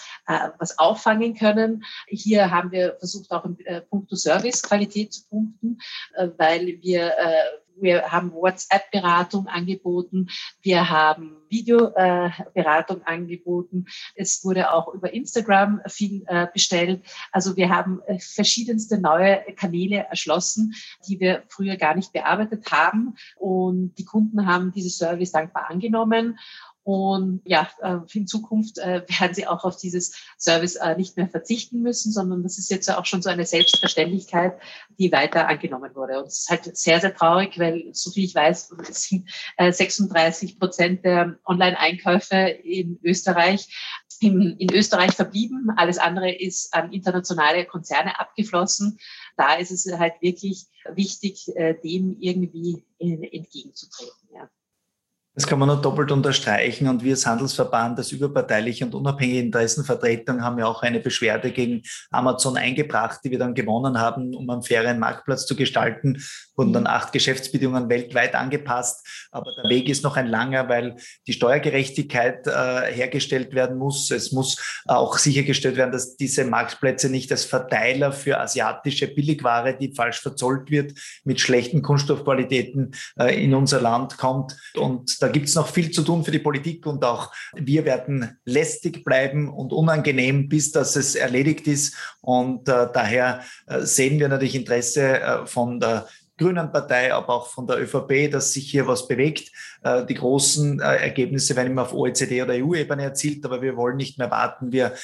was 0.59 0.79
auffangen 0.79 1.35
können. 1.35 1.85
Hier 2.07 2.51
haben 2.51 2.71
wir 2.71 2.97
versucht, 2.99 3.31
auch 3.33 3.45
im 3.45 3.59
äh, 3.65 3.81
Punkto 3.81 4.15
Service 4.17 4.63
Qualität 4.63 5.13
zu 5.13 5.29
punkten, 5.29 5.79
weil 6.37 6.79
wir 6.81 7.15
wir 7.81 8.11
haben 8.11 8.33
WhatsApp-Beratung 8.33 9.47
angeboten, 9.47 10.29
wir 10.63 10.89
haben 10.89 11.39
Videoberatung 11.49 13.03
angeboten. 13.05 13.87
Es 14.15 14.45
wurde 14.45 14.73
auch 14.73 14.93
über 14.93 15.13
Instagram 15.13 15.81
viel 15.87 16.25
äh, 16.27 16.47
bestellt. 16.53 17.03
Also 17.33 17.57
wir 17.57 17.71
haben 17.71 18.01
äh, 18.07 18.19
verschiedenste 18.19 18.99
neue 19.01 19.43
Kanäle 19.57 20.07
erschlossen, 20.09 20.75
die 21.09 21.21
wir 21.21 21.45
früher 21.49 21.77
gar 21.77 21.95
nicht 21.95 22.13
bearbeitet 22.13 22.71
haben. 22.71 23.17
Und 23.37 23.95
die 23.95 24.05
Kunden 24.05 24.47
haben 24.47 24.73
diese 24.73 24.91
Service 24.91 25.33
dankbar 25.33 25.71
angenommen. 25.71 26.39
Und 26.89 27.43
ja, 27.45 27.69
äh, 27.83 27.99
in 28.15 28.27
Zukunft 28.27 28.79
äh, 28.79 29.03
werden 29.21 29.35
sie 29.35 29.47
auch 29.47 29.65
auf 29.65 29.77
dieses 29.77 30.17
Service 30.39 30.77
äh, 30.77 30.97
nicht 30.97 31.19
mehr 31.19 31.29
verzichten 31.29 31.83
müssen, 31.83 32.13
sondern 32.13 32.43
das 32.43 32.57
ist 32.57 32.71
jetzt 32.71 32.89
auch 32.91 33.05
schon 33.05 33.21
so 33.21 33.29
eine 33.29 33.45
Selbstverständlichkeit, 33.45 34.59
die 34.99 35.13
weiter 35.13 35.49
angenommen 35.49 35.95
wurde. 35.95 36.19
Und 36.19 36.29
es 36.29 36.39
ist 36.39 36.49
halt 36.49 36.79
sehr, 36.79 36.99
sehr 36.99 37.15
traurig, 37.15 37.59
weil, 37.59 37.91
so 37.93 38.11
viel 38.11 38.25
ich 38.25 38.35
weiß, 38.35 38.71
sind 38.91 39.29
36 39.59 40.59
Prozent 40.59 41.05
der 41.05 41.39
Online-Einkäufe 41.45 42.37
in 42.65 42.99
Österreich 43.05 43.69
in, 44.21 44.57
in 44.57 44.73
Österreich 44.73 45.13
verblieben. 45.13 45.71
Alles 45.77 45.99
andere 45.99 46.35
ist 46.35 46.73
an 46.73 46.91
internationale 46.95 47.67
Konzerne 47.67 48.19
abgeflossen. 48.19 48.99
Da 49.37 49.57
ist 49.57 49.73
es 49.73 49.87
halt 49.99 50.15
wirklich 50.23 50.65
wichtig, 50.95 51.53
dem 51.85 52.17
irgendwie 52.19 52.87
entgegenzutreten. 52.99 54.29
Ja. 54.35 54.49
Das 55.39 55.47
kann 55.47 55.61
man 55.61 55.69
nur 55.69 55.81
doppelt 55.81 56.11
unterstreichen. 56.11 56.89
Und 56.89 57.05
wir 57.05 57.13
als 57.13 57.25
Handelsverband, 57.25 57.97
als 57.97 58.11
überparteiliche 58.11 58.85
und 58.85 58.93
unabhängige 58.93 59.39
Interessenvertretung, 59.39 60.43
haben 60.43 60.59
ja 60.59 60.67
auch 60.67 60.83
eine 60.83 60.99
Beschwerde 60.99 61.53
gegen 61.53 61.83
Amazon 62.11 62.57
eingebracht, 62.57 63.21
die 63.23 63.31
wir 63.31 63.39
dann 63.39 63.55
gewonnen 63.55 64.01
haben, 64.01 64.35
um 64.35 64.51
einen 64.51 64.65
fairen 64.65 64.99
Marktplatz 64.99 65.47
zu 65.47 65.55
gestalten. 65.55 66.21
Wurden 66.57 66.73
dann 66.73 66.89
acht 66.89 67.13
Geschäftsbedingungen 67.13 67.89
weltweit 67.89 68.35
angepasst. 68.35 69.07
Aber 69.31 69.53
der 69.63 69.71
Weg 69.71 69.89
ist 69.89 70.03
noch 70.03 70.17
ein 70.17 70.27
langer, 70.27 70.69
weil 70.69 70.97
die 71.29 71.35
Steuergerechtigkeit 71.35 72.45
äh, 72.49 72.93
hergestellt 72.93 73.55
werden 73.55 73.79
muss. 73.79 74.11
Es 74.11 74.33
muss 74.33 74.83
auch 74.87 75.19
sichergestellt 75.19 75.77
werden, 75.77 75.93
dass 75.93 76.17
diese 76.17 76.47
Marktplätze 76.47 77.11
nicht 77.11 77.31
als 77.31 77.45
Verteiler 77.45 78.11
für 78.11 78.41
asiatische 78.41 79.07
Billigware, 79.07 79.79
die 79.79 79.95
falsch 79.95 80.19
verzollt 80.19 80.73
wird, 80.73 80.99
mit 81.23 81.39
schlechten 81.39 81.81
Kunststoffqualitäten 81.83 82.91
äh, 83.21 83.41
in 83.41 83.55
unser 83.55 83.81
Land 83.81 84.19
kommt. 84.19 84.57
Und 84.75 85.23
da 85.23 85.28
gibt 85.29 85.49
es 85.49 85.55
noch 85.55 85.69
viel 85.69 85.91
zu 85.91 86.03
tun 86.03 86.25
für 86.25 86.31
die 86.31 86.39
Politik 86.39 86.87
und 86.87 87.05
auch 87.05 87.33
wir 87.55 87.85
werden 87.85 88.39
lästig 88.45 89.05
bleiben 89.05 89.49
und 89.49 89.73
unangenehm, 89.73 90.49
bis 90.49 90.73
dass 90.73 90.97
es 90.97 91.15
erledigt 91.15 91.67
ist. 91.67 91.95
Und 92.21 92.69
äh, 92.69 92.89
daher 92.93 93.43
äh, 93.67 93.81
sehen 93.81 94.19
wir 94.19 94.29
natürlich 94.29 94.55
Interesse 94.55 95.21
äh, 95.21 95.47
von 95.47 95.81
der 95.81 96.07
Grünen 96.39 96.73
Partei, 96.73 97.13
aber 97.13 97.35
auch 97.35 97.49
von 97.49 97.67
der 97.67 97.81
ÖVP, 97.81 98.31
dass 98.31 98.53
sich 98.53 98.71
hier 98.71 98.87
was 98.87 99.07
bewegt. 99.07 99.51
Äh, 99.83 100.07
die 100.07 100.15
großen 100.15 100.81
äh, 100.81 100.97
Ergebnisse 100.97 101.55
werden 101.57 101.73
immer 101.73 101.83
auf 101.83 101.93
OECD- 101.93 102.43
oder 102.43 102.55
EU-Ebene 102.55 103.03
erzielt, 103.03 103.45
aber 103.45 103.61
wir 103.61 103.77
wollen 103.77 103.97
nicht 103.97 104.19
mehr 104.19 104.31
warten. 104.31 104.73
Wir 104.73 104.95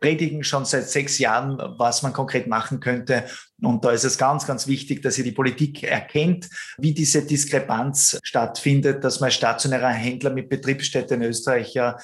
predigen 0.00 0.44
schon 0.44 0.64
seit 0.64 0.88
sechs 0.88 1.18
Jahren, 1.18 1.58
was 1.78 2.02
man 2.02 2.12
konkret 2.12 2.46
machen 2.46 2.80
könnte. 2.80 3.24
Und 3.60 3.84
da 3.84 3.90
ist 3.90 4.04
es 4.04 4.18
ganz, 4.18 4.46
ganz 4.46 4.66
wichtig, 4.66 5.02
dass 5.02 5.16
hier 5.16 5.24
die 5.24 5.32
Politik 5.32 5.82
erkennt, 5.82 6.48
wie 6.78 6.94
diese 6.94 7.26
Diskrepanz 7.26 8.18
stattfindet, 8.22 9.02
dass 9.04 9.20
man 9.20 9.26
als 9.26 9.34
stationärer 9.34 9.88
Händler 9.88 10.30
mit 10.30 10.48
Betriebsstätte 10.48 11.14
in 11.14 11.22
Österreich 11.22 11.74
ja 11.74 11.96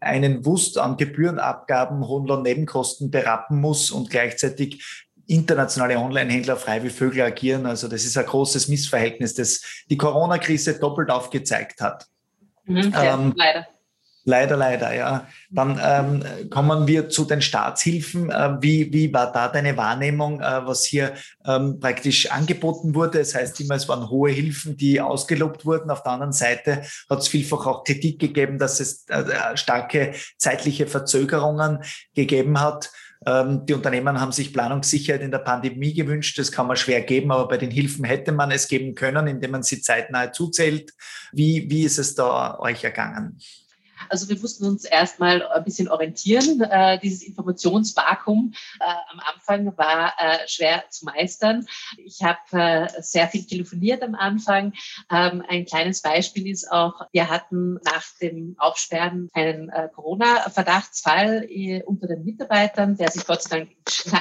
einen 0.00 0.44
Wust 0.44 0.78
an 0.78 0.96
Gebührenabgaben, 0.96 2.06
Hohenlohn-Nebenkosten 2.06 3.10
berappen 3.10 3.60
muss 3.60 3.90
und 3.90 4.10
gleichzeitig 4.10 5.06
internationale 5.28 5.98
Online-Händler 5.98 6.56
frei 6.56 6.82
wie 6.82 6.90
Vögel 6.90 7.22
agieren. 7.22 7.66
Also 7.66 7.86
das 7.86 8.04
ist 8.04 8.16
ein 8.16 8.26
großes 8.26 8.68
Missverhältnis, 8.68 9.34
das 9.34 9.60
die 9.88 9.96
Corona-Krise 9.96 10.78
doppelt 10.78 11.10
aufgezeigt 11.10 11.80
hat. 11.80 12.06
Mhm, 12.64 12.90
ja, 12.92 13.14
ähm, 13.14 13.34
leider. 13.36 13.66
Leider, 14.24 14.58
leider, 14.58 14.94
ja. 14.94 15.26
Dann 15.50 15.80
ähm, 15.82 16.50
kommen 16.50 16.86
wir 16.86 17.08
zu 17.08 17.24
den 17.24 17.40
Staatshilfen. 17.40 18.30
Äh, 18.30 18.58
wie, 18.60 18.92
wie 18.92 19.10
war 19.10 19.32
da 19.32 19.48
deine 19.48 19.74
Wahrnehmung, 19.78 20.42
äh, 20.42 20.66
was 20.66 20.84
hier 20.84 21.14
ähm, 21.46 21.80
praktisch 21.80 22.30
angeboten 22.30 22.94
wurde? 22.94 23.20
Das 23.20 23.34
heißt 23.34 23.58
immer, 23.60 23.76
es 23.76 23.88
waren 23.88 24.10
hohe 24.10 24.30
Hilfen, 24.30 24.76
die 24.76 25.00
ausgelobt 25.00 25.64
wurden. 25.64 25.90
Auf 25.90 26.02
der 26.02 26.12
anderen 26.12 26.34
Seite 26.34 26.82
hat 27.08 27.20
es 27.20 27.28
vielfach 27.28 27.64
auch 27.64 27.84
Kritik 27.84 28.18
gegeben, 28.18 28.58
dass 28.58 28.80
es 28.80 29.08
äh, 29.08 29.56
starke 29.56 30.12
zeitliche 30.36 30.86
Verzögerungen 30.86 31.78
gegeben 32.14 32.60
hat. 32.60 32.90
Ähm, 33.26 33.66
die 33.66 33.74
Unternehmen 33.74 34.20
haben 34.20 34.32
sich 34.32 34.52
Planungssicherheit 34.52 35.22
in 35.22 35.30
der 35.30 35.38
Pandemie 35.38 35.92
gewünscht. 35.92 36.38
Das 36.38 36.52
kann 36.52 36.66
man 36.66 36.76
schwer 36.76 37.00
geben, 37.02 37.32
aber 37.32 37.48
bei 37.48 37.56
den 37.56 37.70
Hilfen 37.70 38.04
hätte 38.04 38.32
man 38.32 38.50
es 38.50 38.68
geben 38.68 38.94
können, 38.94 39.26
indem 39.26 39.52
man 39.52 39.62
sie 39.62 39.80
zeitnah 39.80 40.32
zuzählt. 40.32 40.92
Wie, 41.32 41.68
wie 41.68 41.82
ist 41.82 41.98
es 41.98 42.14
da 42.14 42.58
euch 42.58 42.84
ergangen? 42.84 43.38
Also 44.08 44.28
wir 44.28 44.38
mussten 44.38 44.64
uns 44.64 44.84
erstmal 44.84 45.46
ein 45.46 45.64
bisschen 45.64 45.88
orientieren. 45.88 46.60
Äh, 46.60 46.98
dieses 46.98 47.22
Informationsvakuum 47.22 48.52
äh, 48.80 48.84
am 48.84 49.20
Anfang 49.20 49.76
war 49.76 50.12
äh, 50.18 50.46
schwer 50.46 50.84
zu 50.90 51.04
meistern. 51.04 51.66
Ich 51.96 52.22
habe 52.22 52.38
äh, 52.52 53.02
sehr 53.02 53.28
viel 53.28 53.44
telefoniert 53.44 54.02
am 54.02 54.14
Anfang. 54.14 54.72
Ähm, 55.10 55.42
ein 55.48 55.64
kleines 55.66 56.02
Beispiel 56.02 56.48
ist 56.48 56.70
auch, 56.70 57.06
wir 57.12 57.28
hatten 57.28 57.74
nach 57.84 58.04
dem 58.20 58.54
Aufsperren 58.58 59.28
einen 59.32 59.68
äh, 59.68 59.88
Corona-Verdachtsfall 59.94 61.46
äh, 61.48 61.82
unter 61.82 62.06
den 62.06 62.24
Mitarbeitern, 62.24 62.96
der 62.96 63.10
sich 63.10 63.26
Gott 63.26 63.42
sei 63.42 63.58
Dank 63.58 63.70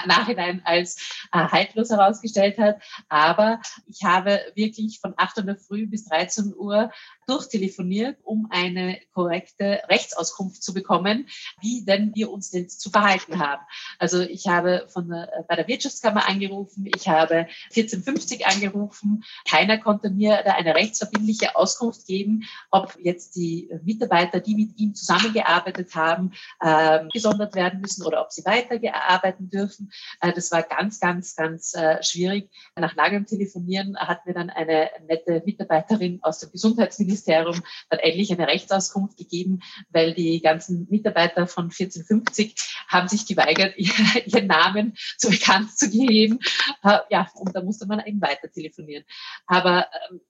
Nachhinein 0.07 0.61
als 0.63 1.27
haltlos 1.31 1.89
herausgestellt 1.89 2.57
hat. 2.57 2.81
Aber 3.09 3.59
ich 3.87 4.03
habe 4.03 4.39
wirklich 4.55 4.99
von 4.99 5.13
8 5.17 5.39
Uhr 5.39 5.55
früh 5.55 5.87
bis 5.87 6.05
13 6.05 6.53
Uhr 6.55 6.91
durchtelefoniert, 7.27 8.17
um 8.23 8.47
eine 8.49 8.99
korrekte 9.13 9.81
Rechtsauskunft 9.89 10.63
zu 10.63 10.73
bekommen, 10.73 11.27
wie 11.61 11.83
denn 11.83 12.13
wir 12.15 12.31
uns 12.31 12.51
denn 12.51 12.69
zu 12.69 12.89
verhalten 12.89 13.39
haben. 13.39 13.61
Also 13.99 14.21
ich 14.21 14.47
habe 14.47 14.87
von 14.87 15.09
der, 15.09 15.45
bei 15.47 15.55
der 15.55 15.67
Wirtschaftskammer 15.67 16.27
angerufen, 16.27 16.89
ich 16.95 17.07
habe 17.07 17.47
1450 17.75 18.47
angerufen. 18.47 19.23
Keiner 19.47 19.77
konnte 19.77 20.09
mir 20.09 20.41
da 20.45 20.53
eine 20.53 20.75
rechtsverbindliche 20.75 21.55
Auskunft 21.55 22.07
geben, 22.07 22.43
ob 22.71 22.97
jetzt 23.01 23.35
die 23.35 23.69
Mitarbeiter, 23.83 24.39
die 24.39 24.55
mit 24.55 24.79
ihm 24.79 24.95
zusammengearbeitet 24.95 25.93
haben, 25.95 26.31
äh, 26.61 27.05
gesondert 27.11 27.55
werden 27.55 27.81
müssen 27.81 28.05
oder 28.05 28.21
ob 28.21 28.31
sie 28.31 28.45
weiterarbeiten 28.45 29.49
dürfen. 29.49 29.91
Äh, 30.21 30.31
das 30.31 30.51
war 30.51 30.63
ganz, 30.63 30.99
ganz, 30.99 31.35
ganz 31.35 31.73
äh, 31.73 32.01
schwierig. 32.01 32.49
Nach 32.75 32.95
langem 32.95 33.25
Telefonieren 33.25 33.97
hat 33.97 34.25
mir 34.25 34.33
dann 34.33 34.49
eine 34.49 34.89
nette 35.07 35.41
Mitarbeiterin 35.45 36.19
aus 36.21 36.39
dem 36.39 36.51
Gesundheitsministerium 36.51 37.16
dann 37.25 37.99
endlich 37.99 38.31
eine 38.31 38.47
Rechtsauskunft 38.47 39.17
gegeben, 39.17 39.59
weil 39.89 40.13
die 40.13 40.41
ganzen 40.41 40.87
Mitarbeiter 40.89 41.47
von 41.47 41.65
1450 41.65 42.55
haben 42.87 43.07
sich 43.07 43.25
geweigert, 43.25 43.77
ihren 43.77 44.47
Namen 44.47 44.97
zu 45.17 45.29
bekannt 45.29 45.77
zu 45.77 45.89
geben. 45.89 46.39
Äh, 46.83 46.99
ja, 47.09 47.29
und 47.35 47.55
da 47.55 47.61
musste 47.61 47.85
man 47.87 48.05
eben 48.05 48.21
weiter 48.21 48.51
telefonieren. 48.51 49.03
Aber 49.45 49.87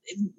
ähm, 0.10 0.34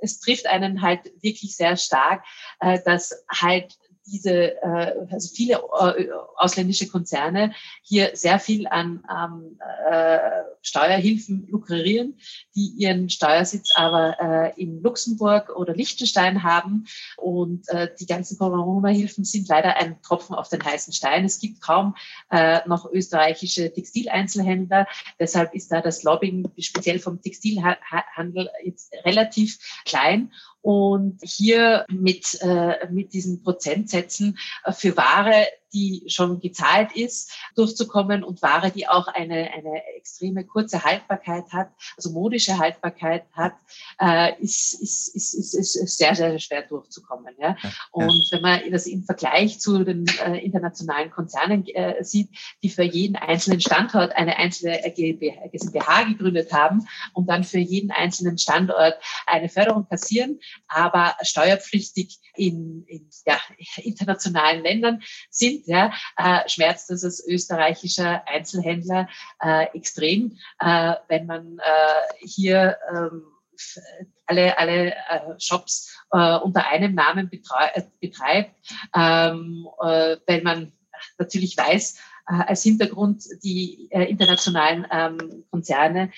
es 0.00 0.20
trifft 0.20 0.46
einen 0.46 0.82
halt 0.82 1.10
wirklich 1.22 1.56
sehr 1.56 1.76
stark, 1.76 2.24
äh, 2.60 2.78
dass 2.84 3.24
halt 3.28 3.76
diese, 4.10 4.62
äh, 4.62 4.94
also 5.10 5.28
viele 5.34 5.54
äh, 5.54 6.08
ausländische 6.36 6.88
Konzerne 6.88 7.52
hier 7.82 8.10
sehr 8.14 8.38
viel 8.38 8.66
an 8.66 9.04
ähm, 9.10 9.58
äh, 9.90 10.18
Steuerhilfen 10.62 11.46
lukrerieren, 11.48 12.18
die 12.54 12.68
ihren 12.76 13.08
Steuersitz 13.08 13.72
aber 13.74 14.52
in 14.56 14.82
Luxemburg 14.82 15.56
oder 15.56 15.74
Liechtenstein 15.74 16.42
haben. 16.42 16.84
Und 17.16 17.66
die 17.98 18.04
ganzen 18.04 18.36
Corona-Hilfen 18.36 19.24
sind 19.24 19.48
leider 19.48 19.78
ein 19.78 20.02
Tropfen 20.02 20.34
auf 20.34 20.50
den 20.50 20.62
heißen 20.62 20.92
Stein. 20.92 21.24
Es 21.24 21.38
gibt 21.38 21.62
kaum 21.62 21.94
noch 22.66 22.90
österreichische 22.92 23.72
Textileinzelhändler. 23.72 24.86
Deshalb 25.18 25.54
ist 25.54 25.72
da 25.72 25.80
das 25.80 26.02
Lobbying 26.02 26.50
speziell 26.58 26.98
vom 26.98 27.22
Textilhandel 27.22 28.50
jetzt 28.62 28.92
relativ 29.06 29.58
klein 29.86 30.30
und 30.60 31.20
hier 31.22 31.86
mit, 31.88 32.38
mit 32.90 33.14
diesen 33.14 33.42
Prozentsätzen 33.42 33.99
äh, 34.64 34.72
für 34.72 34.96
Ware 34.96 35.46
die 35.72 36.04
schon 36.08 36.40
gezahlt 36.40 36.92
ist, 36.96 37.32
durchzukommen 37.54 38.24
und 38.24 38.42
Ware, 38.42 38.70
die 38.70 38.88
auch 38.88 39.08
eine, 39.08 39.50
eine 39.52 39.82
extreme 39.96 40.44
kurze 40.44 40.84
Haltbarkeit 40.84 41.44
hat, 41.52 41.70
also 41.96 42.10
modische 42.10 42.58
Haltbarkeit 42.58 43.24
hat, 43.32 43.54
äh, 44.00 44.40
ist, 44.40 44.74
ist, 44.74 45.14
ist, 45.14 45.34
ist, 45.34 45.76
ist 45.76 45.98
sehr, 45.98 46.14
sehr 46.14 46.38
schwer 46.38 46.62
durchzukommen. 46.62 47.34
Ja? 47.38 47.56
Und 47.90 48.28
wenn 48.30 48.42
man 48.42 48.60
das 48.70 48.86
im 48.86 49.04
Vergleich 49.04 49.60
zu 49.60 49.84
den 49.84 50.06
äh, 50.24 50.38
internationalen 50.38 51.10
Konzernen 51.10 51.66
äh, 51.68 52.02
sieht, 52.02 52.30
die 52.62 52.70
für 52.70 52.82
jeden 52.82 53.16
einzelnen 53.16 53.60
Standort 53.60 54.12
eine 54.12 54.36
einzelne 54.36 54.80
GmbH 54.94 56.02
gegründet 56.04 56.52
haben 56.52 56.86
und 57.12 57.28
dann 57.28 57.44
für 57.44 57.58
jeden 57.58 57.90
einzelnen 57.90 58.38
Standort 58.38 58.94
eine 59.26 59.48
Förderung 59.48 59.86
kassieren, 59.88 60.40
aber 60.68 61.16
steuerpflichtig 61.22 62.18
in, 62.34 62.84
in 62.86 63.08
ja, 63.26 63.38
internationalen 63.76 64.62
Ländern 64.62 65.02
sind, 65.30 65.59
sind, 65.64 65.66
ja, 65.68 65.92
äh, 66.16 66.48
schmerzt 66.48 66.90
das 66.90 67.04
als 67.04 67.26
österreichischer 67.26 68.26
Einzelhändler 68.26 69.08
äh, 69.42 69.66
extrem, 69.76 70.36
äh, 70.60 70.94
wenn 71.08 71.26
man 71.26 71.58
äh, 71.58 72.26
hier 72.26 72.76
ähm, 72.94 73.22
alle, 74.26 74.58
alle 74.58 74.92
äh, 74.92 74.94
Shops 75.38 75.94
äh, 76.12 76.36
unter 76.36 76.66
einem 76.68 76.94
Namen 76.94 77.30
betreibt, 77.30 78.54
ähm, 78.96 79.68
äh, 79.82 80.16
weil 80.26 80.42
man 80.42 80.72
natürlich 81.18 81.56
weiß, 81.56 81.98
als 82.26 82.62
Hintergrund 82.62 83.24
die 83.42 83.88
internationalen 83.90 84.86
ähm, 84.92 85.44
Konzerne 85.50 86.12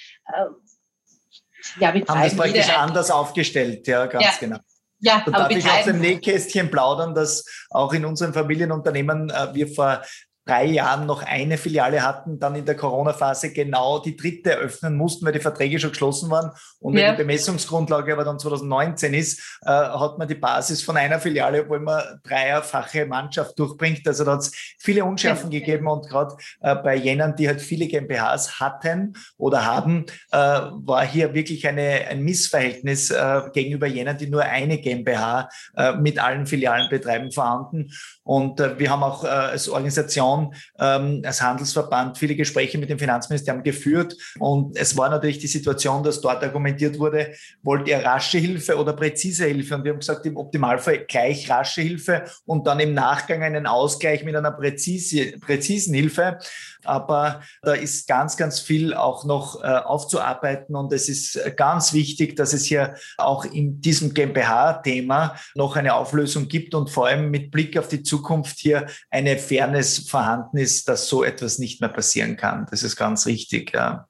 ja. 1.78 1.92
Haben 1.92 2.04
das 2.04 2.36
praktisch 2.36 2.68
anders 2.68 3.10
aufgestellt, 3.10 3.86
ja, 3.86 4.06
ganz 4.06 4.24
ja, 4.24 4.32
genau. 4.40 4.58
Ja, 5.02 5.22
da 5.26 5.32
darf 5.32 5.50
ich 5.50 5.68
aus 5.68 5.84
dem 5.84 5.98
Nähkästchen 6.00 6.70
plaudern, 6.70 7.12
dass 7.12 7.44
auch 7.70 7.92
in 7.92 8.04
unserem 8.04 8.32
Familienunternehmen 8.32 9.30
äh, 9.30 9.52
wir 9.52 9.66
vor 9.66 10.00
drei 10.44 10.64
Jahren 10.64 11.06
noch 11.06 11.22
eine 11.22 11.56
Filiale 11.56 12.02
hatten, 12.02 12.40
dann 12.40 12.56
in 12.56 12.64
der 12.64 12.76
Corona-Phase 12.76 13.52
genau 13.52 14.00
die 14.00 14.16
dritte 14.16 14.52
eröffnen 14.52 14.96
mussten, 14.96 15.24
weil 15.24 15.32
die 15.32 15.38
Verträge 15.38 15.78
schon 15.78 15.90
geschlossen 15.90 16.30
waren. 16.30 16.50
Und 16.80 16.96
ja. 16.96 17.08
wenn 17.08 17.16
die 17.16 17.22
Bemessungsgrundlage 17.22 18.12
aber 18.12 18.24
dann 18.24 18.40
2019 18.40 19.14
ist, 19.14 19.58
äh, 19.64 19.70
hat 19.70 20.18
man 20.18 20.26
die 20.26 20.34
Basis 20.34 20.82
von 20.82 20.96
einer 20.96 21.20
Filiale, 21.20 21.62
obwohl 21.62 21.78
man 21.78 22.02
dreierfache 22.24 23.06
Mannschaft 23.06 23.56
durchbringt. 23.58 24.06
Also 24.06 24.24
da 24.24 24.32
hat 24.32 24.40
es 24.40 24.52
viele 24.80 25.04
Unschärfen 25.04 25.52
ja. 25.52 25.60
gegeben 25.60 25.86
und 25.86 26.08
gerade 26.08 26.34
äh, 26.60 26.74
bei 26.74 26.96
jenen, 26.96 27.36
die 27.36 27.46
halt 27.46 27.60
viele 27.60 27.86
GmbHs 27.86 28.58
hatten 28.58 29.12
oder 29.38 29.64
haben, 29.64 30.06
äh, 30.32 30.38
war 30.38 31.06
hier 31.06 31.34
wirklich 31.34 31.68
eine, 31.68 32.06
ein 32.08 32.22
Missverhältnis 32.22 33.10
äh, 33.10 33.42
gegenüber 33.52 33.86
jenen, 33.86 34.18
die 34.18 34.28
nur 34.28 34.42
eine 34.42 34.78
GmbH 34.78 35.48
äh, 35.76 35.92
mit 35.92 36.18
allen 36.18 36.46
Filialen 36.46 36.88
betreiben, 36.88 37.30
vorhanden. 37.30 37.92
Und 38.24 38.58
äh, 38.58 38.76
wir 38.78 38.90
haben 38.90 39.04
auch 39.04 39.22
als 39.22 39.68
Organisation 39.68 40.31
Organisation 40.32 40.54
ähm, 40.78 41.22
als 41.24 41.42
Handelsverband 41.42 42.18
viele 42.18 42.34
Gespräche 42.34 42.78
mit 42.78 42.90
dem 42.90 42.98
Finanzministerium 42.98 43.62
geführt. 43.62 44.16
Und 44.38 44.76
es 44.76 44.96
war 44.96 45.08
natürlich 45.08 45.38
die 45.38 45.46
Situation, 45.46 46.02
dass 46.02 46.20
dort 46.20 46.42
argumentiert 46.42 46.98
wurde, 46.98 47.32
wollt 47.62 47.88
ihr 47.88 47.98
rasche 47.98 48.38
Hilfe 48.38 48.76
oder 48.78 48.92
präzise 48.92 49.46
Hilfe? 49.46 49.74
Und 49.74 49.84
wir 49.84 49.92
haben 49.92 50.00
gesagt, 50.00 50.26
im 50.26 50.36
Optimalfall 50.36 51.04
gleich 51.06 51.48
rasche 51.50 51.82
Hilfe 51.82 52.24
und 52.46 52.66
dann 52.66 52.80
im 52.80 52.94
Nachgang 52.94 53.42
einen 53.42 53.66
Ausgleich 53.66 54.24
mit 54.24 54.36
einer 54.36 54.52
präzise, 54.52 55.38
präzisen 55.38 55.94
Hilfe. 55.94 56.38
Aber 56.84 57.42
da 57.62 57.74
ist 57.74 58.08
ganz, 58.08 58.36
ganz 58.36 58.58
viel 58.58 58.94
auch 58.94 59.24
noch 59.24 59.62
äh, 59.62 59.66
aufzuarbeiten. 59.66 60.74
Und 60.74 60.92
es 60.92 61.08
ist 61.08 61.38
ganz 61.56 61.92
wichtig, 61.92 62.34
dass 62.36 62.52
es 62.52 62.64
hier 62.64 62.94
auch 63.18 63.44
in 63.44 63.80
diesem 63.80 64.14
GmbH-Thema 64.14 65.36
noch 65.54 65.76
eine 65.76 65.94
Auflösung 65.94 66.48
gibt 66.48 66.74
und 66.74 66.90
vor 66.90 67.06
allem 67.06 67.30
mit 67.30 67.50
Blick 67.50 67.78
auf 67.78 67.88
die 67.88 68.02
Zukunft 68.02 68.58
hier 68.58 68.86
eine 69.10 69.38
Fairness 69.38 69.98
vorhanden 70.08 70.21
ist, 70.54 70.88
dass 70.88 71.08
so 71.08 71.24
etwas 71.24 71.58
nicht 71.58 71.80
mehr 71.80 71.90
passieren 71.90 72.36
kann. 72.36 72.66
Das 72.70 72.82
ist 72.82 72.96
ganz 72.96 73.26
richtig. 73.26 73.72
Ja. 73.72 74.06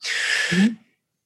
Mhm. 0.51 0.79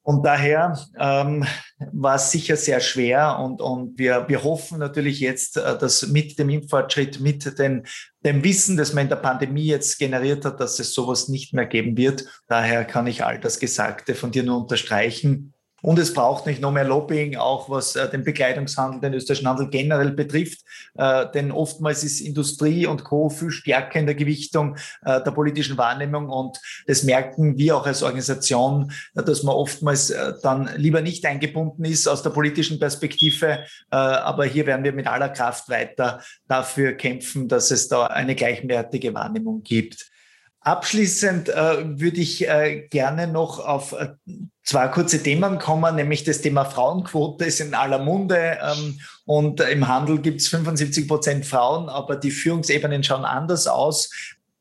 Und 0.06 0.24
daher 0.24 0.78
ähm, 1.00 1.44
war 1.92 2.14
es 2.14 2.30
sicher 2.30 2.56
sehr 2.56 2.78
schwer 2.78 3.40
und, 3.40 3.60
und 3.60 3.98
wir, 3.98 4.28
wir 4.28 4.44
hoffen 4.44 4.78
natürlich 4.78 5.18
jetzt, 5.18 5.56
äh, 5.56 5.76
dass 5.76 6.06
mit 6.06 6.38
dem 6.38 6.48
Impffortschritt, 6.48 7.18
mit 7.18 7.58
den, 7.58 7.84
dem 8.24 8.44
Wissen, 8.44 8.76
das 8.76 8.92
man 8.92 9.06
in 9.06 9.08
der 9.08 9.16
Pandemie 9.16 9.66
jetzt 9.66 9.98
generiert 9.98 10.44
hat, 10.44 10.60
dass 10.60 10.78
es 10.78 10.94
sowas 10.94 11.26
nicht 11.28 11.54
mehr 11.54 11.66
geben 11.66 11.96
wird. 11.96 12.24
Daher 12.46 12.84
kann 12.84 13.08
ich 13.08 13.24
all 13.24 13.40
das 13.40 13.58
Gesagte 13.58 14.14
von 14.14 14.30
dir 14.30 14.44
nur 14.44 14.58
unterstreichen. 14.58 15.54
Und 15.86 16.00
es 16.00 16.12
braucht 16.12 16.46
nicht 16.46 16.60
noch 16.60 16.72
mehr 16.72 16.82
Lobbying, 16.82 17.36
auch 17.36 17.70
was 17.70 17.94
äh, 17.94 18.10
den 18.10 18.24
Bekleidungshandel, 18.24 19.00
den 19.00 19.14
österreichischen 19.14 19.48
Handel 19.48 19.68
generell 19.68 20.10
betrifft. 20.10 20.62
Äh, 20.96 21.26
denn 21.32 21.52
oftmals 21.52 22.02
ist 22.02 22.20
Industrie 22.20 22.86
und 22.86 23.04
Co. 23.04 23.28
viel 23.28 23.52
stärker 23.52 24.00
in 24.00 24.06
der 24.06 24.16
Gewichtung 24.16 24.74
äh, 25.04 25.22
der 25.22 25.30
politischen 25.30 25.78
Wahrnehmung. 25.78 26.28
Und 26.28 26.58
das 26.88 27.04
merken 27.04 27.56
wir 27.56 27.76
auch 27.76 27.86
als 27.86 28.02
Organisation, 28.02 28.90
dass 29.14 29.44
man 29.44 29.54
oftmals 29.54 30.12
dann 30.42 30.70
lieber 30.74 31.02
nicht 31.02 31.24
eingebunden 31.24 31.84
ist 31.84 32.08
aus 32.08 32.24
der 32.24 32.30
politischen 32.30 32.80
Perspektive. 32.80 33.60
Aber 33.90 34.44
hier 34.44 34.66
werden 34.66 34.84
wir 34.84 34.92
mit 34.92 35.06
aller 35.06 35.28
Kraft 35.28 35.68
weiter 35.68 36.20
dafür 36.48 36.94
kämpfen, 36.94 37.46
dass 37.46 37.70
es 37.70 37.86
da 37.86 38.06
eine 38.06 38.34
gleichwertige 38.34 39.14
Wahrnehmung 39.14 39.62
gibt. 39.62 40.10
Abschließend 40.66 41.48
äh, 41.48 42.00
würde 42.00 42.20
ich 42.20 42.48
äh, 42.48 42.88
gerne 42.90 43.28
noch 43.28 43.60
auf 43.60 43.92
äh, 43.92 44.14
zwei 44.66 44.88
kurze 44.88 45.22
Themen 45.22 45.58
kommen, 45.58 45.94
nämlich 45.94 46.24
das 46.24 46.42
Thema 46.42 46.64
Frauenquote 46.64 47.44
ist 47.44 47.60
in 47.60 47.72
aller 47.72 48.00
Munde 48.00 48.58
ähm, 48.60 49.00
und 49.24 49.60
im 49.60 49.88
Handel 49.88 50.18
gibt 50.18 50.40
es 50.40 50.48
75 50.48 51.08
Prozent 51.08 51.46
Frauen, 51.46 51.88
aber 51.88 52.16
die 52.16 52.32
Führungsebenen 52.32 53.02
schauen 53.02 53.24
anders 53.24 53.66
aus. 53.68 54.10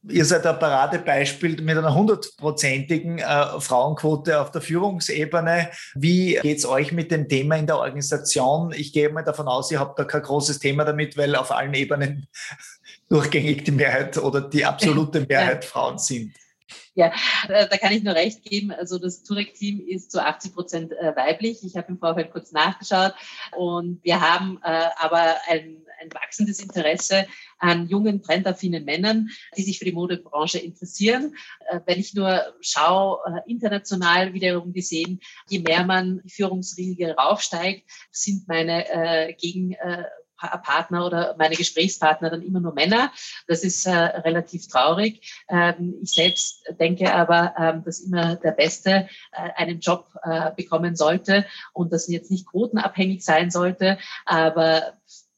Ihr 0.07 0.23
seid 0.23 0.45
ein 0.45 0.59
Paradebeispiel 0.59 1.59
mit 1.63 1.75
einer 1.75 1.95
hundertprozentigen 1.95 3.17
äh, 3.17 3.59
Frauenquote 3.59 4.39
auf 4.39 4.51
der 4.51 4.61
Führungsebene. 4.61 5.71
Wie 5.95 6.37
geht's 6.43 6.67
euch 6.67 6.91
mit 6.91 7.09
dem 7.09 7.27
Thema 7.27 7.55
in 7.55 7.65
der 7.65 7.79
Organisation? 7.79 8.71
Ich 8.71 8.93
gehe 8.93 9.09
mal 9.09 9.23
davon 9.23 9.47
aus, 9.47 9.71
ihr 9.71 9.79
habt 9.79 9.97
da 9.97 10.03
kein 10.03 10.21
großes 10.21 10.59
Thema 10.59 10.85
damit, 10.85 11.17
weil 11.17 11.35
auf 11.35 11.51
allen 11.51 11.73
Ebenen 11.73 12.27
durchgängig 13.09 13.63
die 13.63 13.71
Mehrheit 13.71 14.19
oder 14.19 14.41
die 14.41 14.63
absolute 14.63 15.21
Mehrheit. 15.27 15.65
Frauen 15.65 15.97
sind. 15.97 16.33
Ja, 16.97 17.11
da 17.49 17.77
kann 17.77 17.91
ich 17.91 18.03
nur 18.03 18.15
recht 18.15 18.43
geben. 18.43 18.71
Also 18.71 18.97
das 18.97 19.21
Turek-Team 19.23 19.85
ist 19.85 20.11
zu 20.11 20.23
80 20.23 20.53
Prozent 20.53 20.91
äh, 20.93 21.13
weiblich. 21.13 21.61
Ich 21.65 21.75
habe 21.75 21.89
im 21.89 21.99
Vorfeld 21.99 22.31
kurz 22.31 22.53
nachgeschaut 22.53 23.13
und 23.51 24.01
wir 24.01 24.21
haben 24.21 24.61
äh, 24.63 24.87
aber 24.97 25.35
ein, 25.49 25.83
ein 25.99 26.13
wachsendes 26.13 26.61
Interesse 26.61 27.27
an 27.59 27.89
jungen, 27.89 28.21
trendaffinen 28.21 28.85
Männern, 28.85 29.29
die 29.57 29.63
sich 29.63 29.77
für 29.77 29.83
die 29.83 29.91
Modebranche 29.91 30.59
interessieren. 30.59 31.35
Äh, 31.69 31.81
wenn 31.85 31.99
ich 31.99 32.13
nur 32.13 32.41
schaue, 32.61 33.19
international 33.45 34.33
wiederum 34.33 34.71
gesehen, 34.71 35.19
je 35.49 35.59
mehr 35.59 35.83
man 35.85 36.21
die 36.23 36.29
Führungsriege 36.29 37.13
raufsteigt, 37.15 37.89
sind 38.11 38.47
meine 38.47 39.35
gegen 39.37 39.75
Partner 40.37 41.05
oder 41.05 41.35
meine 41.37 41.55
Gesprächspartner 41.55 42.29
dann 42.29 42.41
immer 42.41 42.59
nur 42.59 42.73
Männer. 42.73 43.11
Das 43.47 43.63
ist 43.63 43.85
äh, 43.85 43.91
relativ 43.91 44.67
traurig. 44.67 45.43
Ähm, 45.49 45.95
ich 46.01 46.11
selbst 46.11 46.63
denke 46.79 47.13
aber, 47.13 47.53
ähm, 47.57 47.83
dass 47.83 47.99
immer 47.99 48.35
der 48.35 48.51
Beste 48.51 49.07
äh, 49.31 49.49
einen 49.55 49.79
Job 49.79 50.07
äh, 50.23 50.51
bekommen 50.55 50.95
sollte 50.95 51.45
und 51.73 51.93
das 51.93 52.07
jetzt 52.07 52.31
nicht 52.31 52.47
quotenabhängig 52.47 53.23
sein 53.23 53.49
sollte. 53.51 53.97
Aber 54.25 54.93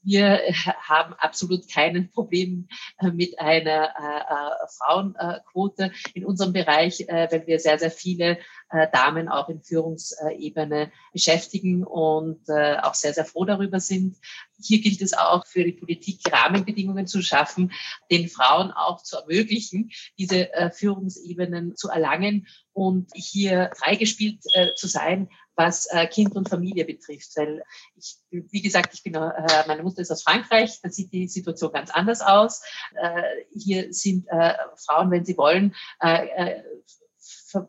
wir 0.08 0.42
haben 0.88 1.14
absolut 1.16 1.70
kein 1.70 2.10
Problem 2.12 2.70
äh, 3.00 3.12
mit 3.12 3.40
einer 3.40 3.90
äh, 3.90 4.20
äh, 4.20 4.68
Frauenquote 4.78 5.92
in 6.14 6.26
unserem 6.26 6.54
Bereich, 6.54 7.06
weil 7.08 7.46
wir 7.46 7.60
sehr, 7.60 7.78
sehr 7.78 7.92
viele 7.92 8.38
äh, 8.70 8.88
Damen 8.92 9.30
auch 9.30 9.50
in 9.50 9.62
Führungsebene 9.62 10.92
beschäftigen 11.14 11.84
und 11.84 12.48
äh, 12.50 12.78
auch 12.78 12.94
sehr, 12.94 13.14
sehr 13.14 13.26
froh 13.26 13.46
darüber 13.46 13.80
sind. 13.80 14.18
Hier 14.62 14.82
gilt 14.82 15.02
es 15.02 15.14
auch 15.14 15.46
für 15.46 15.64
die 15.64 15.74
Politik, 15.74 16.22
Rahmenbedingungen 16.32 17.08
zu 17.08 17.22
schaffen, 17.22 17.72
den 18.12 18.28
Frauen 18.28 18.72
auch 18.72 19.04
zu 19.04 19.18
ermöglichen, 19.18 19.92
diese 20.18 20.50
Führungsebenen 20.74 21.76
zu 21.76 21.90
erlangen 21.90 22.48
und 22.74 23.12
hier 23.14 23.70
freigespielt 23.76 24.44
zu 24.76 24.88
sein, 24.88 25.30
was 25.58 25.88
äh, 25.88 26.08
Kind 26.08 26.36
und 26.36 26.48
Familie 26.48 26.86
betrifft. 26.86 27.36
Weil 27.36 27.64
ich, 27.96 28.18
wie 28.30 28.62
gesagt, 28.62 28.94
ich 28.94 29.04
bin, 29.04 29.16
äh, 29.16 29.68
meine 29.68 29.84
Mutter 29.84 30.02
ist 30.02 30.12
aus 30.12 30.24
Frankreich, 30.24 30.80
da 30.82 30.90
sieht 30.90 31.12
die 31.12 31.28
Situation 31.28 31.74
ganz 31.74 31.90
anders 31.90 32.22
aus. 32.22 32.62
Äh, 32.96 33.24
hier 33.54 33.92
sind 33.92 34.28
äh, 34.30 34.54
Frauen, 34.76 35.12
wenn 35.12 35.26
sie 35.26 35.38
wollen, 35.38 35.76
äh, 36.02 36.28
äh, 36.28 36.64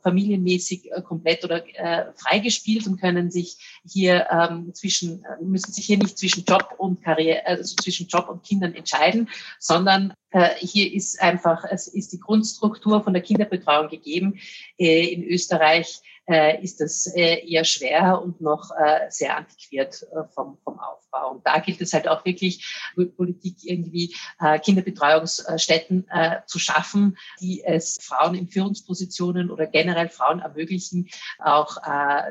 familienmäßig 0.03 0.91
äh, 0.91 1.03
komplett 1.03 1.45
oder 1.45 1.65
äh, 1.75 2.13
freigespielt 2.17 2.87
und 2.87 3.01
können 3.01 3.31
sich 3.31 3.81
hier 3.89 4.27
ähm, 4.31 4.75
zwischen, 4.75 5.25
äh, 5.25 5.43
müssen 5.43 5.73
sich 5.73 5.87
hier 5.87 5.99
nicht 5.99 6.19
zwischen 6.19 6.45
Job 6.45 6.75
und 6.79 7.03
Karriere, 7.03 7.47
also 7.47 7.77
zwischen 7.77 8.09
Job 8.09 8.29
und 8.29 8.43
Kindern 8.43 8.75
entscheiden, 8.75 9.29
sondern 9.59 10.15
hier 10.59 10.93
ist 10.93 11.23
einfach, 11.23 11.65
es 11.71 11.87
ist 11.87 12.13
die 12.13 12.21
Grundstruktur 12.21 13.03
von 13.03 13.15
der 13.15 13.23
Kinderbetreuung 13.23 13.89
gegeben. 13.89 14.39
In 14.77 15.25
Österreich 15.25 16.03
äh, 16.29 16.63
ist 16.63 16.81
das 16.81 17.07
äh, 17.15 17.47
eher 17.47 17.65
schwer 17.65 18.21
und 18.23 18.41
noch 18.41 18.71
äh, 18.71 19.11
sehr 19.11 19.37
antiquiert 19.37 20.07
äh, 20.13 20.25
vom, 20.35 20.59
vom 20.63 20.79
Aufbau. 20.79 21.33
Und 21.33 21.47
da 21.47 21.59
gilt 21.59 21.81
es 21.81 21.93
halt 21.93 22.07
auch 22.07 22.25
wirklich, 22.25 22.93
Politik 23.17 23.57
irgendwie 23.63 24.15
äh, 24.41 24.59
Kinderbetreuungsstätten 24.59 26.07
äh, 26.11 26.41
zu 26.47 26.59
schaffen, 26.59 27.17
die 27.41 27.65
es 27.65 27.99
Frauen 28.01 28.35
in 28.35 28.49
Führungspositionen 28.49 29.51
oder 29.51 29.67
generell 29.67 30.09
Frauen 30.09 30.41
ermöglichen, 30.41 31.09
auch 31.39 31.77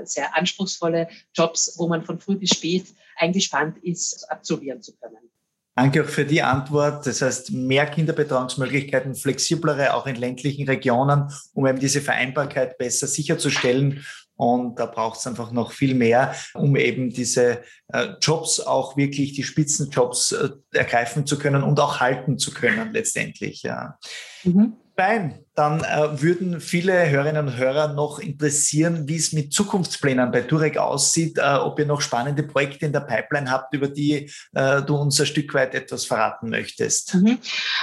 sehr 0.04 0.36
anspruchsvolle 0.36 1.10
Jobs, 1.34 1.76
wo 1.78 1.88
man 1.88 2.04
von 2.04 2.20
früh 2.20 2.36
bis 2.36 2.50
spät 2.50 2.88
eingespannt 3.16 3.78
ist, 3.80 4.30
absolvieren 4.30 4.82
zu 4.82 4.96
können. 4.98 5.30
Danke 5.78 6.04
auch 6.04 6.10
für 6.10 6.26
die 6.26 6.42
Antwort. 6.42 7.06
Das 7.06 7.22
heißt, 7.22 7.52
mehr 7.52 7.86
Kinderbetreuungsmöglichkeiten, 7.86 9.14
flexiblere, 9.14 9.94
auch 9.94 10.08
in 10.08 10.16
ländlichen 10.16 10.68
Regionen, 10.68 11.32
um 11.54 11.68
eben 11.68 11.78
diese 11.78 12.02
Vereinbarkeit 12.02 12.80
besser 12.80 13.06
sicherzustellen. 13.06 14.04
Und 14.36 14.80
da 14.80 14.88
braucht 14.88 15.20
es 15.20 15.28
einfach 15.28 15.52
noch 15.52 15.72
viel 15.72 15.94
mehr, 15.94 16.34
um 16.56 16.76
eben 16.78 17.12
diese 17.12 17.62
äh, 17.94 18.08
Jobs 18.20 18.60
auch 18.60 18.98
wirklich, 18.98 19.34
die 19.34 19.44
Spitzenjobs 19.44 20.32
äh, 20.32 20.50
ergreifen 20.74 21.28
zu 21.28 21.38
können 21.38 21.62
und 21.62 21.80
auch 21.80 22.00
halten 22.00 22.40
zu 22.40 22.56
können 22.56 22.92
letztendlich. 22.92 23.62
Ja. 23.62 24.00
Mhm. 24.46 24.78
Bein, 24.96 25.46
dann 25.58 25.84
äh, 25.84 26.22
würden 26.22 26.62
viele 26.62 27.10
Hörerinnen 27.10 27.48
und 27.48 27.58
Hörer 27.58 27.94
noch 27.94 28.20
interessieren, 28.20 29.08
wie 29.08 29.16
es 29.16 29.34
mit 29.34 29.52
Zukunftsplänen 29.52 30.32
bei 30.32 30.42
Turek 30.42 30.78
aussieht, 30.78 31.40
äh, 31.40 31.56
ob 31.56 31.80
ihr 31.80 31.88
noch 31.88 32.02
spannende 32.02 32.44
Projekte 32.44 32.86
in 32.86 32.94
der 32.94 33.00
Pipeline 33.00 33.50
habt, 33.50 33.74
über 33.74 33.88
die 33.88 34.32
äh, 34.54 34.84
du 34.84 34.96
uns 34.96 35.20
ein 35.20 35.26
Stück 35.26 35.56
weit 35.56 35.74
etwas 35.74 36.06
verraten 36.06 36.50
möchtest. 36.50 37.16
Mhm. 37.16 37.40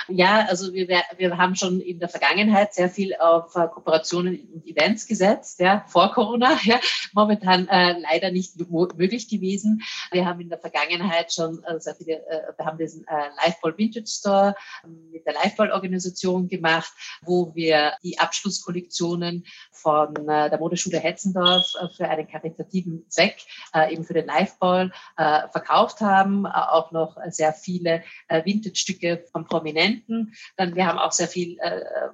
Ja, 0.06 0.46
also 0.48 0.72
wir, 0.72 0.87
wir 1.16 1.37
haben 1.37 1.56
schon 1.56 1.80
in 1.80 1.98
der 1.98 2.08
Vergangenheit 2.08 2.74
sehr 2.74 2.88
viel 2.88 3.16
auf 3.16 3.56
äh, 3.56 3.66
Kooperationen 3.66 4.48
und 4.54 4.66
Events 4.68 5.08
gesetzt, 5.08 5.58
ja, 5.58 5.84
vor 5.88 6.12
Corona, 6.12 6.56
ja, 6.62 6.78
momentan 7.12 7.66
äh, 7.66 7.98
leider 7.98 8.30
nicht 8.30 8.54
möglich 8.70 9.28
gewesen. 9.28 9.82
Wir 10.12 10.26
haben 10.26 10.40
in 10.40 10.48
der 10.48 10.58
Vergangenheit 10.58 11.32
schon 11.32 11.60
äh, 11.64 11.80
sehr 11.80 11.96
viele, 11.96 12.22
wir 12.56 12.64
haben 12.64 12.78
diesen 12.78 13.04
Liveball 13.44 13.76
Vintage 13.76 14.06
Store 14.06 14.54
ähm, 14.84 15.10
mit 15.10 15.26
der 15.26 15.34
Liveball-Organisation 15.34 16.48
gemacht 16.48 16.92
wo 17.22 17.52
wir 17.54 17.63
die 18.03 18.18
Abschlusskollektionen 18.18 19.44
von 19.85 20.16
äh, 20.29 20.48
der 20.48 20.59
Modeschule 20.59 20.98
Hetzendorf 20.98 21.74
äh, 21.79 21.88
für 21.94 22.09
einen 22.09 22.27
karitativen 22.27 23.05
Zweck, 23.11 23.37
äh, 23.74 23.92
eben 23.92 24.05
für 24.05 24.14
den 24.14 24.27
Liveball, 24.27 24.92
verkauft 25.16 26.00
haben. 26.00 26.46
Auch 26.46 26.90
noch 26.90 27.16
sehr 27.29 27.53
viele 27.53 28.03
Vintage-Stücke 28.29 29.24
von 29.31 29.44
Prominenten. 29.44 30.35
Dann, 30.57 30.74
wir 30.74 30.87
haben 30.87 30.98
auch 30.98 31.12
sehr 31.12 31.29
viel 31.29 31.59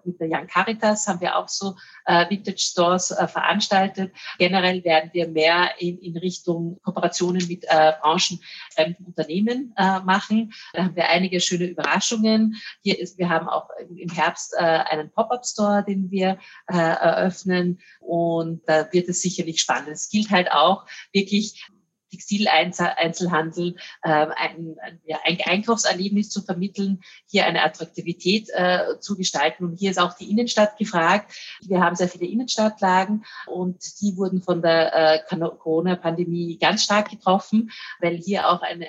mit 0.04 0.20
der 0.20 0.28
Young 0.30 0.46
Caritas, 0.46 1.06
haben 1.06 1.20
wir 1.20 1.36
auch 1.36 1.48
so 1.48 1.76
Vintage-Stores 2.06 3.14
veranstaltet. 3.26 4.12
Generell 4.38 4.84
werden 4.84 5.10
wir 5.12 5.28
mehr 5.28 5.70
in, 5.78 5.98
in 5.98 6.16
Richtung 6.16 6.80
Kooperationen 6.82 7.46
mit 7.48 7.66
branchenfremden 7.66 9.06
Unternehmen 9.06 9.74
machen. 10.04 10.52
Da 10.72 10.84
haben 10.84 10.96
wir 10.96 11.08
einige 11.08 11.40
schöne 11.40 11.66
Überraschungen. 11.66 12.56
Hier 12.82 12.98
ist, 12.98 13.18
wir 13.18 13.28
haben 13.28 13.48
auch 13.48 13.68
im 13.96 14.10
Herbst 14.10 14.56
einen 14.56 15.10
Pop-up-Store, 15.40 15.84
den 15.86 16.10
wir 16.10 16.38
eröffnen 16.66 17.80
und 18.00 18.62
da 18.66 18.92
wird 18.92 19.08
es 19.08 19.22
sicherlich 19.22 19.60
spannend. 19.60 19.88
Es 19.88 20.08
gilt 20.08 20.30
halt 20.30 20.50
auch 20.52 20.86
wirklich 21.12 21.64
Textileinzelhandel 22.10 23.76
äh, 24.02 24.26
ein, 24.36 24.76
ein 24.80 25.38
Einkaufserlebnis 25.44 26.28
zu 26.28 26.42
vermitteln, 26.42 27.00
hier 27.28 27.46
eine 27.46 27.62
Attraktivität 27.62 28.48
äh, 28.52 28.98
zu 28.98 29.16
gestalten. 29.16 29.64
Und 29.64 29.78
hier 29.78 29.92
ist 29.92 30.00
auch 30.00 30.14
die 30.14 30.28
Innenstadt 30.28 30.76
gefragt. 30.76 31.32
Wir 31.62 31.80
haben 31.80 31.94
sehr 31.94 32.08
viele 32.08 32.26
Innenstadtlagen 32.26 33.24
und 33.46 34.00
die 34.00 34.16
wurden 34.16 34.42
von 34.42 34.60
der 34.60 35.20
äh, 35.30 35.36
Corona-Pandemie 35.36 36.58
ganz 36.58 36.82
stark 36.82 37.10
getroffen, 37.10 37.70
weil 38.00 38.16
hier 38.16 38.48
auch 38.48 38.62
eine 38.62 38.88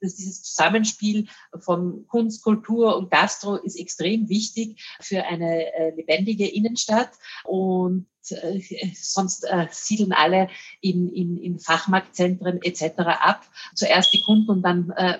dass 0.00 0.14
dieses 0.14 0.42
Zusammenspiel 0.42 1.28
von 1.60 2.06
Kunst, 2.08 2.42
Kultur 2.42 2.96
und 2.96 3.10
Gastro 3.10 3.56
ist 3.56 3.78
extrem 3.78 4.28
wichtig 4.28 4.82
für 5.00 5.24
eine 5.24 5.72
äh, 5.74 5.94
lebendige 5.94 6.46
Innenstadt. 6.46 7.10
Und 7.44 8.06
äh, 8.30 8.60
sonst 8.94 9.44
äh, 9.44 9.66
siedeln 9.70 10.12
alle 10.12 10.48
in, 10.80 11.08
in, 11.12 11.36
in 11.36 11.58
Fachmarktzentren 11.58 12.60
etc. 12.62 12.98
ab. 12.98 13.46
Zuerst 13.74 14.12
die 14.12 14.22
Kunden 14.22 14.50
und 14.50 14.62
dann, 14.62 14.90
äh, 14.90 15.18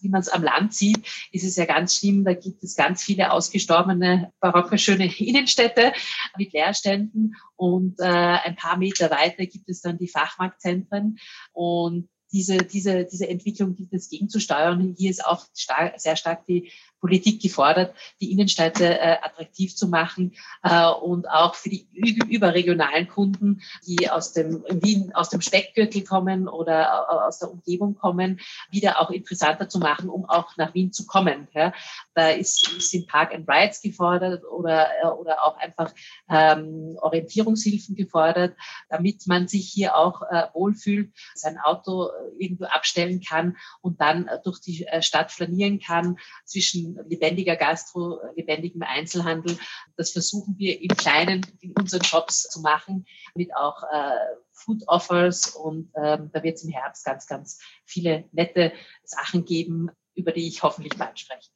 wie 0.00 0.08
man 0.08 0.20
es 0.20 0.28
am 0.28 0.42
Land 0.42 0.74
sieht, 0.74 1.06
ist 1.32 1.44
es 1.44 1.56
ja 1.56 1.64
ganz 1.64 1.96
schlimm. 1.96 2.24
Da 2.24 2.34
gibt 2.34 2.62
es 2.62 2.76
ganz 2.76 3.02
viele 3.02 3.32
ausgestorbene, 3.32 4.32
barocke, 4.40 4.78
schöne 4.78 5.12
Innenstädte 5.18 5.92
mit 6.36 6.52
Leerständen 6.52 7.36
und 7.56 7.98
äh, 8.00 8.04
ein 8.04 8.56
paar 8.56 8.76
Meter 8.76 9.10
weiter 9.10 9.46
gibt 9.46 9.68
es 9.68 9.80
dann 9.80 9.98
die 9.98 10.08
Fachmarktzentren 10.08 11.18
und 11.52 12.08
diese, 12.32 12.58
diese, 12.58 13.04
diese 13.04 13.28
Entwicklung 13.28 13.74
gilt 13.74 13.92
es 13.92 14.10
gegenzusteuern. 14.10 14.94
Hier 14.98 15.10
ist 15.10 15.24
auch 15.24 15.46
stark, 15.54 15.98
sehr 16.00 16.16
stark 16.16 16.46
die 16.46 16.70
Politik 17.00 17.40
gefordert, 17.40 17.94
die 18.20 18.32
Innenstädte 18.32 18.98
äh, 18.98 19.16
attraktiv 19.22 19.76
zu 19.76 19.88
machen 19.88 20.34
äh, 20.62 20.88
und 20.88 21.28
auch 21.28 21.54
für 21.54 21.68
die 21.68 21.86
überregionalen 22.28 23.08
Kunden, 23.08 23.60
die 23.86 24.10
aus 24.10 24.32
dem 24.32 24.64
Wien, 24.68 25.14
aus 25.14 25.28
dem 25.28 25.40
Speckgürtel 25.40 26.04
kommen 26.04 26.48
oder 26.48 27.06
äh, 27.08 27.26
aus 27.26 27.38
der 27.38 27.50
Umgebung 27.50 27.94
kommen, 27.94 28.40
wieder 28.70 29.00
auch 29.00 29.10
interessanter 29.10 29.68
zu 29.68 29.78
machen, 29.78 30.08
um 30.08 30.24
auch 30.24 30.56
nach 30.56 30.74
Wien 30.74 30.92
zu 30.92 31.06
kommen. 31.06 31.48
Ja. 31.54 31.72
Da 32.14 32.30
ist, 32.30 32.58
sind 32.80 33.06
Park 33.06 33.32
and 33.32 33.48
Rides 33.48 33.80
gefordert 33.80 34.44
oder, 34.44 34.88
äh, 35.02 35.06
oder 35.06 35.44
auch 35.44 35.56
einfach 35.58 35.92
ähm, 36.28 36.96
Orientierungshilfen 37.00 37.94
gefordert, 37.94 38.56
damit 38.88 39.26
man 39.26 39.46
sich 39.46 39.68
hier 39.68 39.96
auch 39.96 40.22
äh, 40.22 40.46
wohlfühlt, 40.52 41.12
sein 41.34 41.58
Auto 41.58 42.08
äh, 42.08 42.42
irgendwo 42.44 42.64
abstellen 42.64 43.20
kann 43.20 43.56
und 43.80 44.00
dann 44.00 44.28
durch 44.44 44.60
die 44.60 44.86
Stadt 45.00 45.30
flanieren 45.30 45.78
kann 45.78 46.16
zwischen 46.44 46.87
lebendiger 47.08 47.56
Gastro, 47.56 48.20
lebendigem 48.36 48.82
Einzelhandel. 48.82 49.58
Das 49.96 50.10
versuchen 50.12 50.56
wir 50.58 50.80
im 50.80 50.96
Kleinen 50.96 51.46
in 51.60 51.72
unseren 51.72 52.04
Shops 52.04 52.48
zu 52.48 52.60
machen, 52.60 53.06
mit 53.34 53.54
auch 53.54 53.82
äh, 53.92 54.16
Food 54.52 54.82
Offers 54.86 55.54
und 55.54 55.90
ähm, 55.96 56.30
da 56.32 56.42
wird 56.42 56.56
es 56.56 56.64
im 56.64 56.70
Herbst 56.70 57.04
ganz, 57.04 57.26
ganz 57.26 57.60
viele 57.84 58.24
nette 58.32 58.72
Sachen 59.04 59.44
geben, 59.44 59.90
über 60.14 60.32
die 60.32 60.48
ich 60.48 60.62
hoffentlich 60.62 60.96
mal 60.98 61.16
sprechen. 61.16 61.52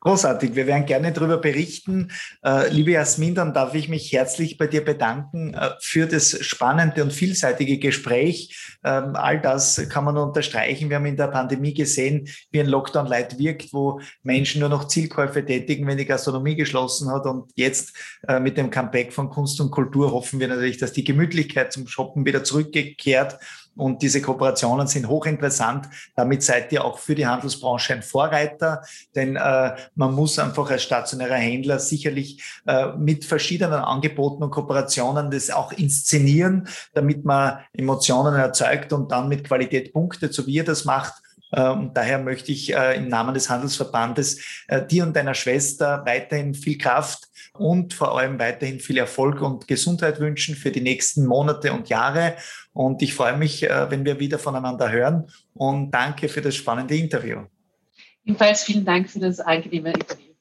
Großartig, 0.00 0.54
wir 0.54 0.68
werden 0.68 0.86
gerne 0.86 1.12
darüber 1.12 1.38
berichten. 1.38 2.12
Äh, 2.44 2.68
liebe 2.68 2.92
Jasmin, 2.92 3.34
dann 3.34 3.52
darf 3.52 3.74
ich 3.74 3.88
mich 3.88 4.12
herzlich 4.12 4.56
bei 4.56 4.68
dir 4.68 4.84
bedanken 4.84 5.54
äh, 5.54 5.70
für 5.80 6.06
das 6.06 6.38
spannende 6.44 7.02
und 7.02 7.12
vielseitige 7.12 7.78
Gespräch. 7.78 8.76
Ähm, 8.84 9.16
all 9.16 9.40
das 9.40 9.88
kann 9.88 10.04
man 10.04 10.14
nur 10.14 10.28
unterstreichen. 10.28 10.88
Wir 10.88 10.96
haben 10.96 11.06
in 11.06 11.16
der 11.16 11.26
Pandemie 11.26 11.74
gesehen, 11.74 12.28
wie 12.52 12.60
ein 12.60 12.68
Lockdown 12.68 13.08
Light 13.08 13.40
wirkt, 13.40 13.72
wo 13.72 14.00
Menschen 14.22 14.60
nur 14.60 14.68
noch 14.68 14.86
Zielkäufe 14.86 15.44
tätigen, 15.44 15.84
wenn 15.88 15.98
die 15.98 16.06
Gastronomie 16.06 16.54
geschlossen 16.54 17.10
hat. 17.10 17.26
Und 17.26 17.50
jetzt 17.56 17.92
äh, 18.28 18.38
mit 18.38 18.56
dem 18.56 18.70
Comeback 18.70 19.12
von 19.12 19.30
Kunst 19.30 19.60
und 19.60 19.72
Kultur 19.72 20.12
hoffen 20.12 20.38
wir 20.38 20.46
natürlich, 20.46 20.78
dass 20.78 20.92
die 20.92 21.04
Gemütlichkeit 21.04 21.72
zum 21.72 21.88
Shoppen 21.88 22.24
wieder 22.24 22.44
zurückgekehrt 22.44 23.40
und 23.78 24.02
diese 24.02 24.20
Kooperationen 24.20 24.86
sind 24.86 25.08
hochinteressant. 25.08 25.88
Damit 26.16 26.42
seid 26.42 26.72
ihr 26.72 26.84
auch 26.84 26.98
für 26.98 27.14
die 27.14 27.26
Handelsbranche 27.26 27.94
ein 27.94 28.02
Vorreiter, 28.02 28.82
denn 29.14 29.36
äh, 29.36 29.76
man 29.94 30.14
muss 30.14 30.38
einfach 30.38 30.70
als 30.70 30.82
stationärer 30.82 31.36
Händler 31.36 31.78
sicherlich 31.78 32.42
äh, 32.66 32.88
mit 32.98 33.24
verschiedenen 33.24 33.80
Angeboten 33.80 34.42
und 34.42 34.50
Kooperationen 34.50 35.30
das 35.30 35.50
auch 35.50 35.72
inszenieren, 35.72 36.68
damit 36.92 37.24
man 37.24 37.60
Emotionen 37.72 38.34
erzeugt 38.34 38.92
und 38.92 39.12
dann 39.12 39.28
mit 39.28 39.44
Qualität 39.44 39.92
punktet, 39.92 40.34
so 40.34 40.46
wie 40.46 40.54
ihr 40.54 40.64
das 40.64 40.84
macht. 40.84 41.14
Äh, 41.52 41.68
und 41.68 41.96
daher 41.96 42.18
möchte 42.18 42.52
ich 42.52 42.74
äh, 42.74 42.96
im 42.96 43.08
Namen 43.08 43.34
des 43.34 43.48
Handelsverbandes 43.48 44.40
äh, 44.68 44.84
dir 44.84 45.04
und 45.04 45.14
deiner 45.16 45.34
Schwester 45.34 46.02
weiterhin 46.04 46.54
viel 46.54 46.78
Kraft 46.78 47.28
und 47.54 47.94
vor 47.94 48.16
allem 48.18 48.38
weiterhin 48.38 48.80
viel 48.80 48.98
Erfolg 48.98 49.40
und 49.40 49.66
Gesundheit 49.66 50.20
wünschen 50.20 50.54
für 50.54 50.70
die 50.70 50.80
nächsten 50.80 51.26
Monate 51.26 51.72
und 51.72 51.88
Jahre. 51.88 52.36
Und 52.78 53.02
ich 53.02 53.12
freue 53.12 53.36
mich, 53.36 53.62
wenn 53.62 54.04
wir 54.04 54.20
wieder 54.20 54.38
voneinander 54.38 54.88
hören. 54.88 55.28
Und 55.52 55.90
danke 55.90 56.28
für 56.28 56.40
das 56.40 56.54
spannende 56.54 56.94
Interview. 56.94 57.40
Ebenfalls 58.24 58.62
vielen 58.62 58.84
Dank 58.84 59.10
für 59.10 59.18
das 59.18 59.40
angenehme 59.40 59.92
Interview. 59.92 60.32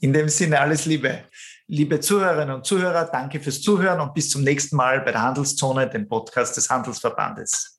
In 0.00 0.12
dem 0.12 0.28
Sinne 0.28 0.60
alles 0.60 0.84
Liebe. 0.84 1.20
Liebe 1.68 2.00
Zuhörerinnen 2.00 2.54
und 2.54 2.66
Zuhörer, 2.66 3.08
danke 3.10 3.40
fürs 3.40 3.62
Zuhören 3.62 3.98
und 4.00 4.12
bis 4.12 4.28
zum 4.28 4.42
nächsten 4.42 4.76
Mal 4.76 5.00
bei 5.00 5.12
der 5.12 5.22
Handelszone, 5.22 5.88
dem 5.88 6.06
Podcast 6.06 6.54
des 6.58 6.68
Handelsverbandes. 6.68 7.71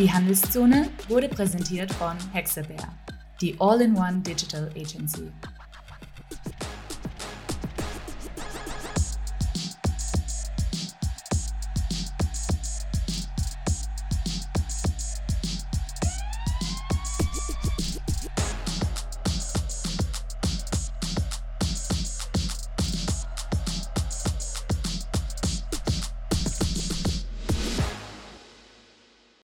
Die 0.00 0.10
Handelszone 0.10 0.88
wurde 1.08 1.28
präsentiert 1.28 1.92
von 1.92 2.16
Hexabear, 2.32 2.88
die 3.42 3.54
All-in-One 3.60 4.20
Digital 4.20 4.70
Agency. 4.74 5.30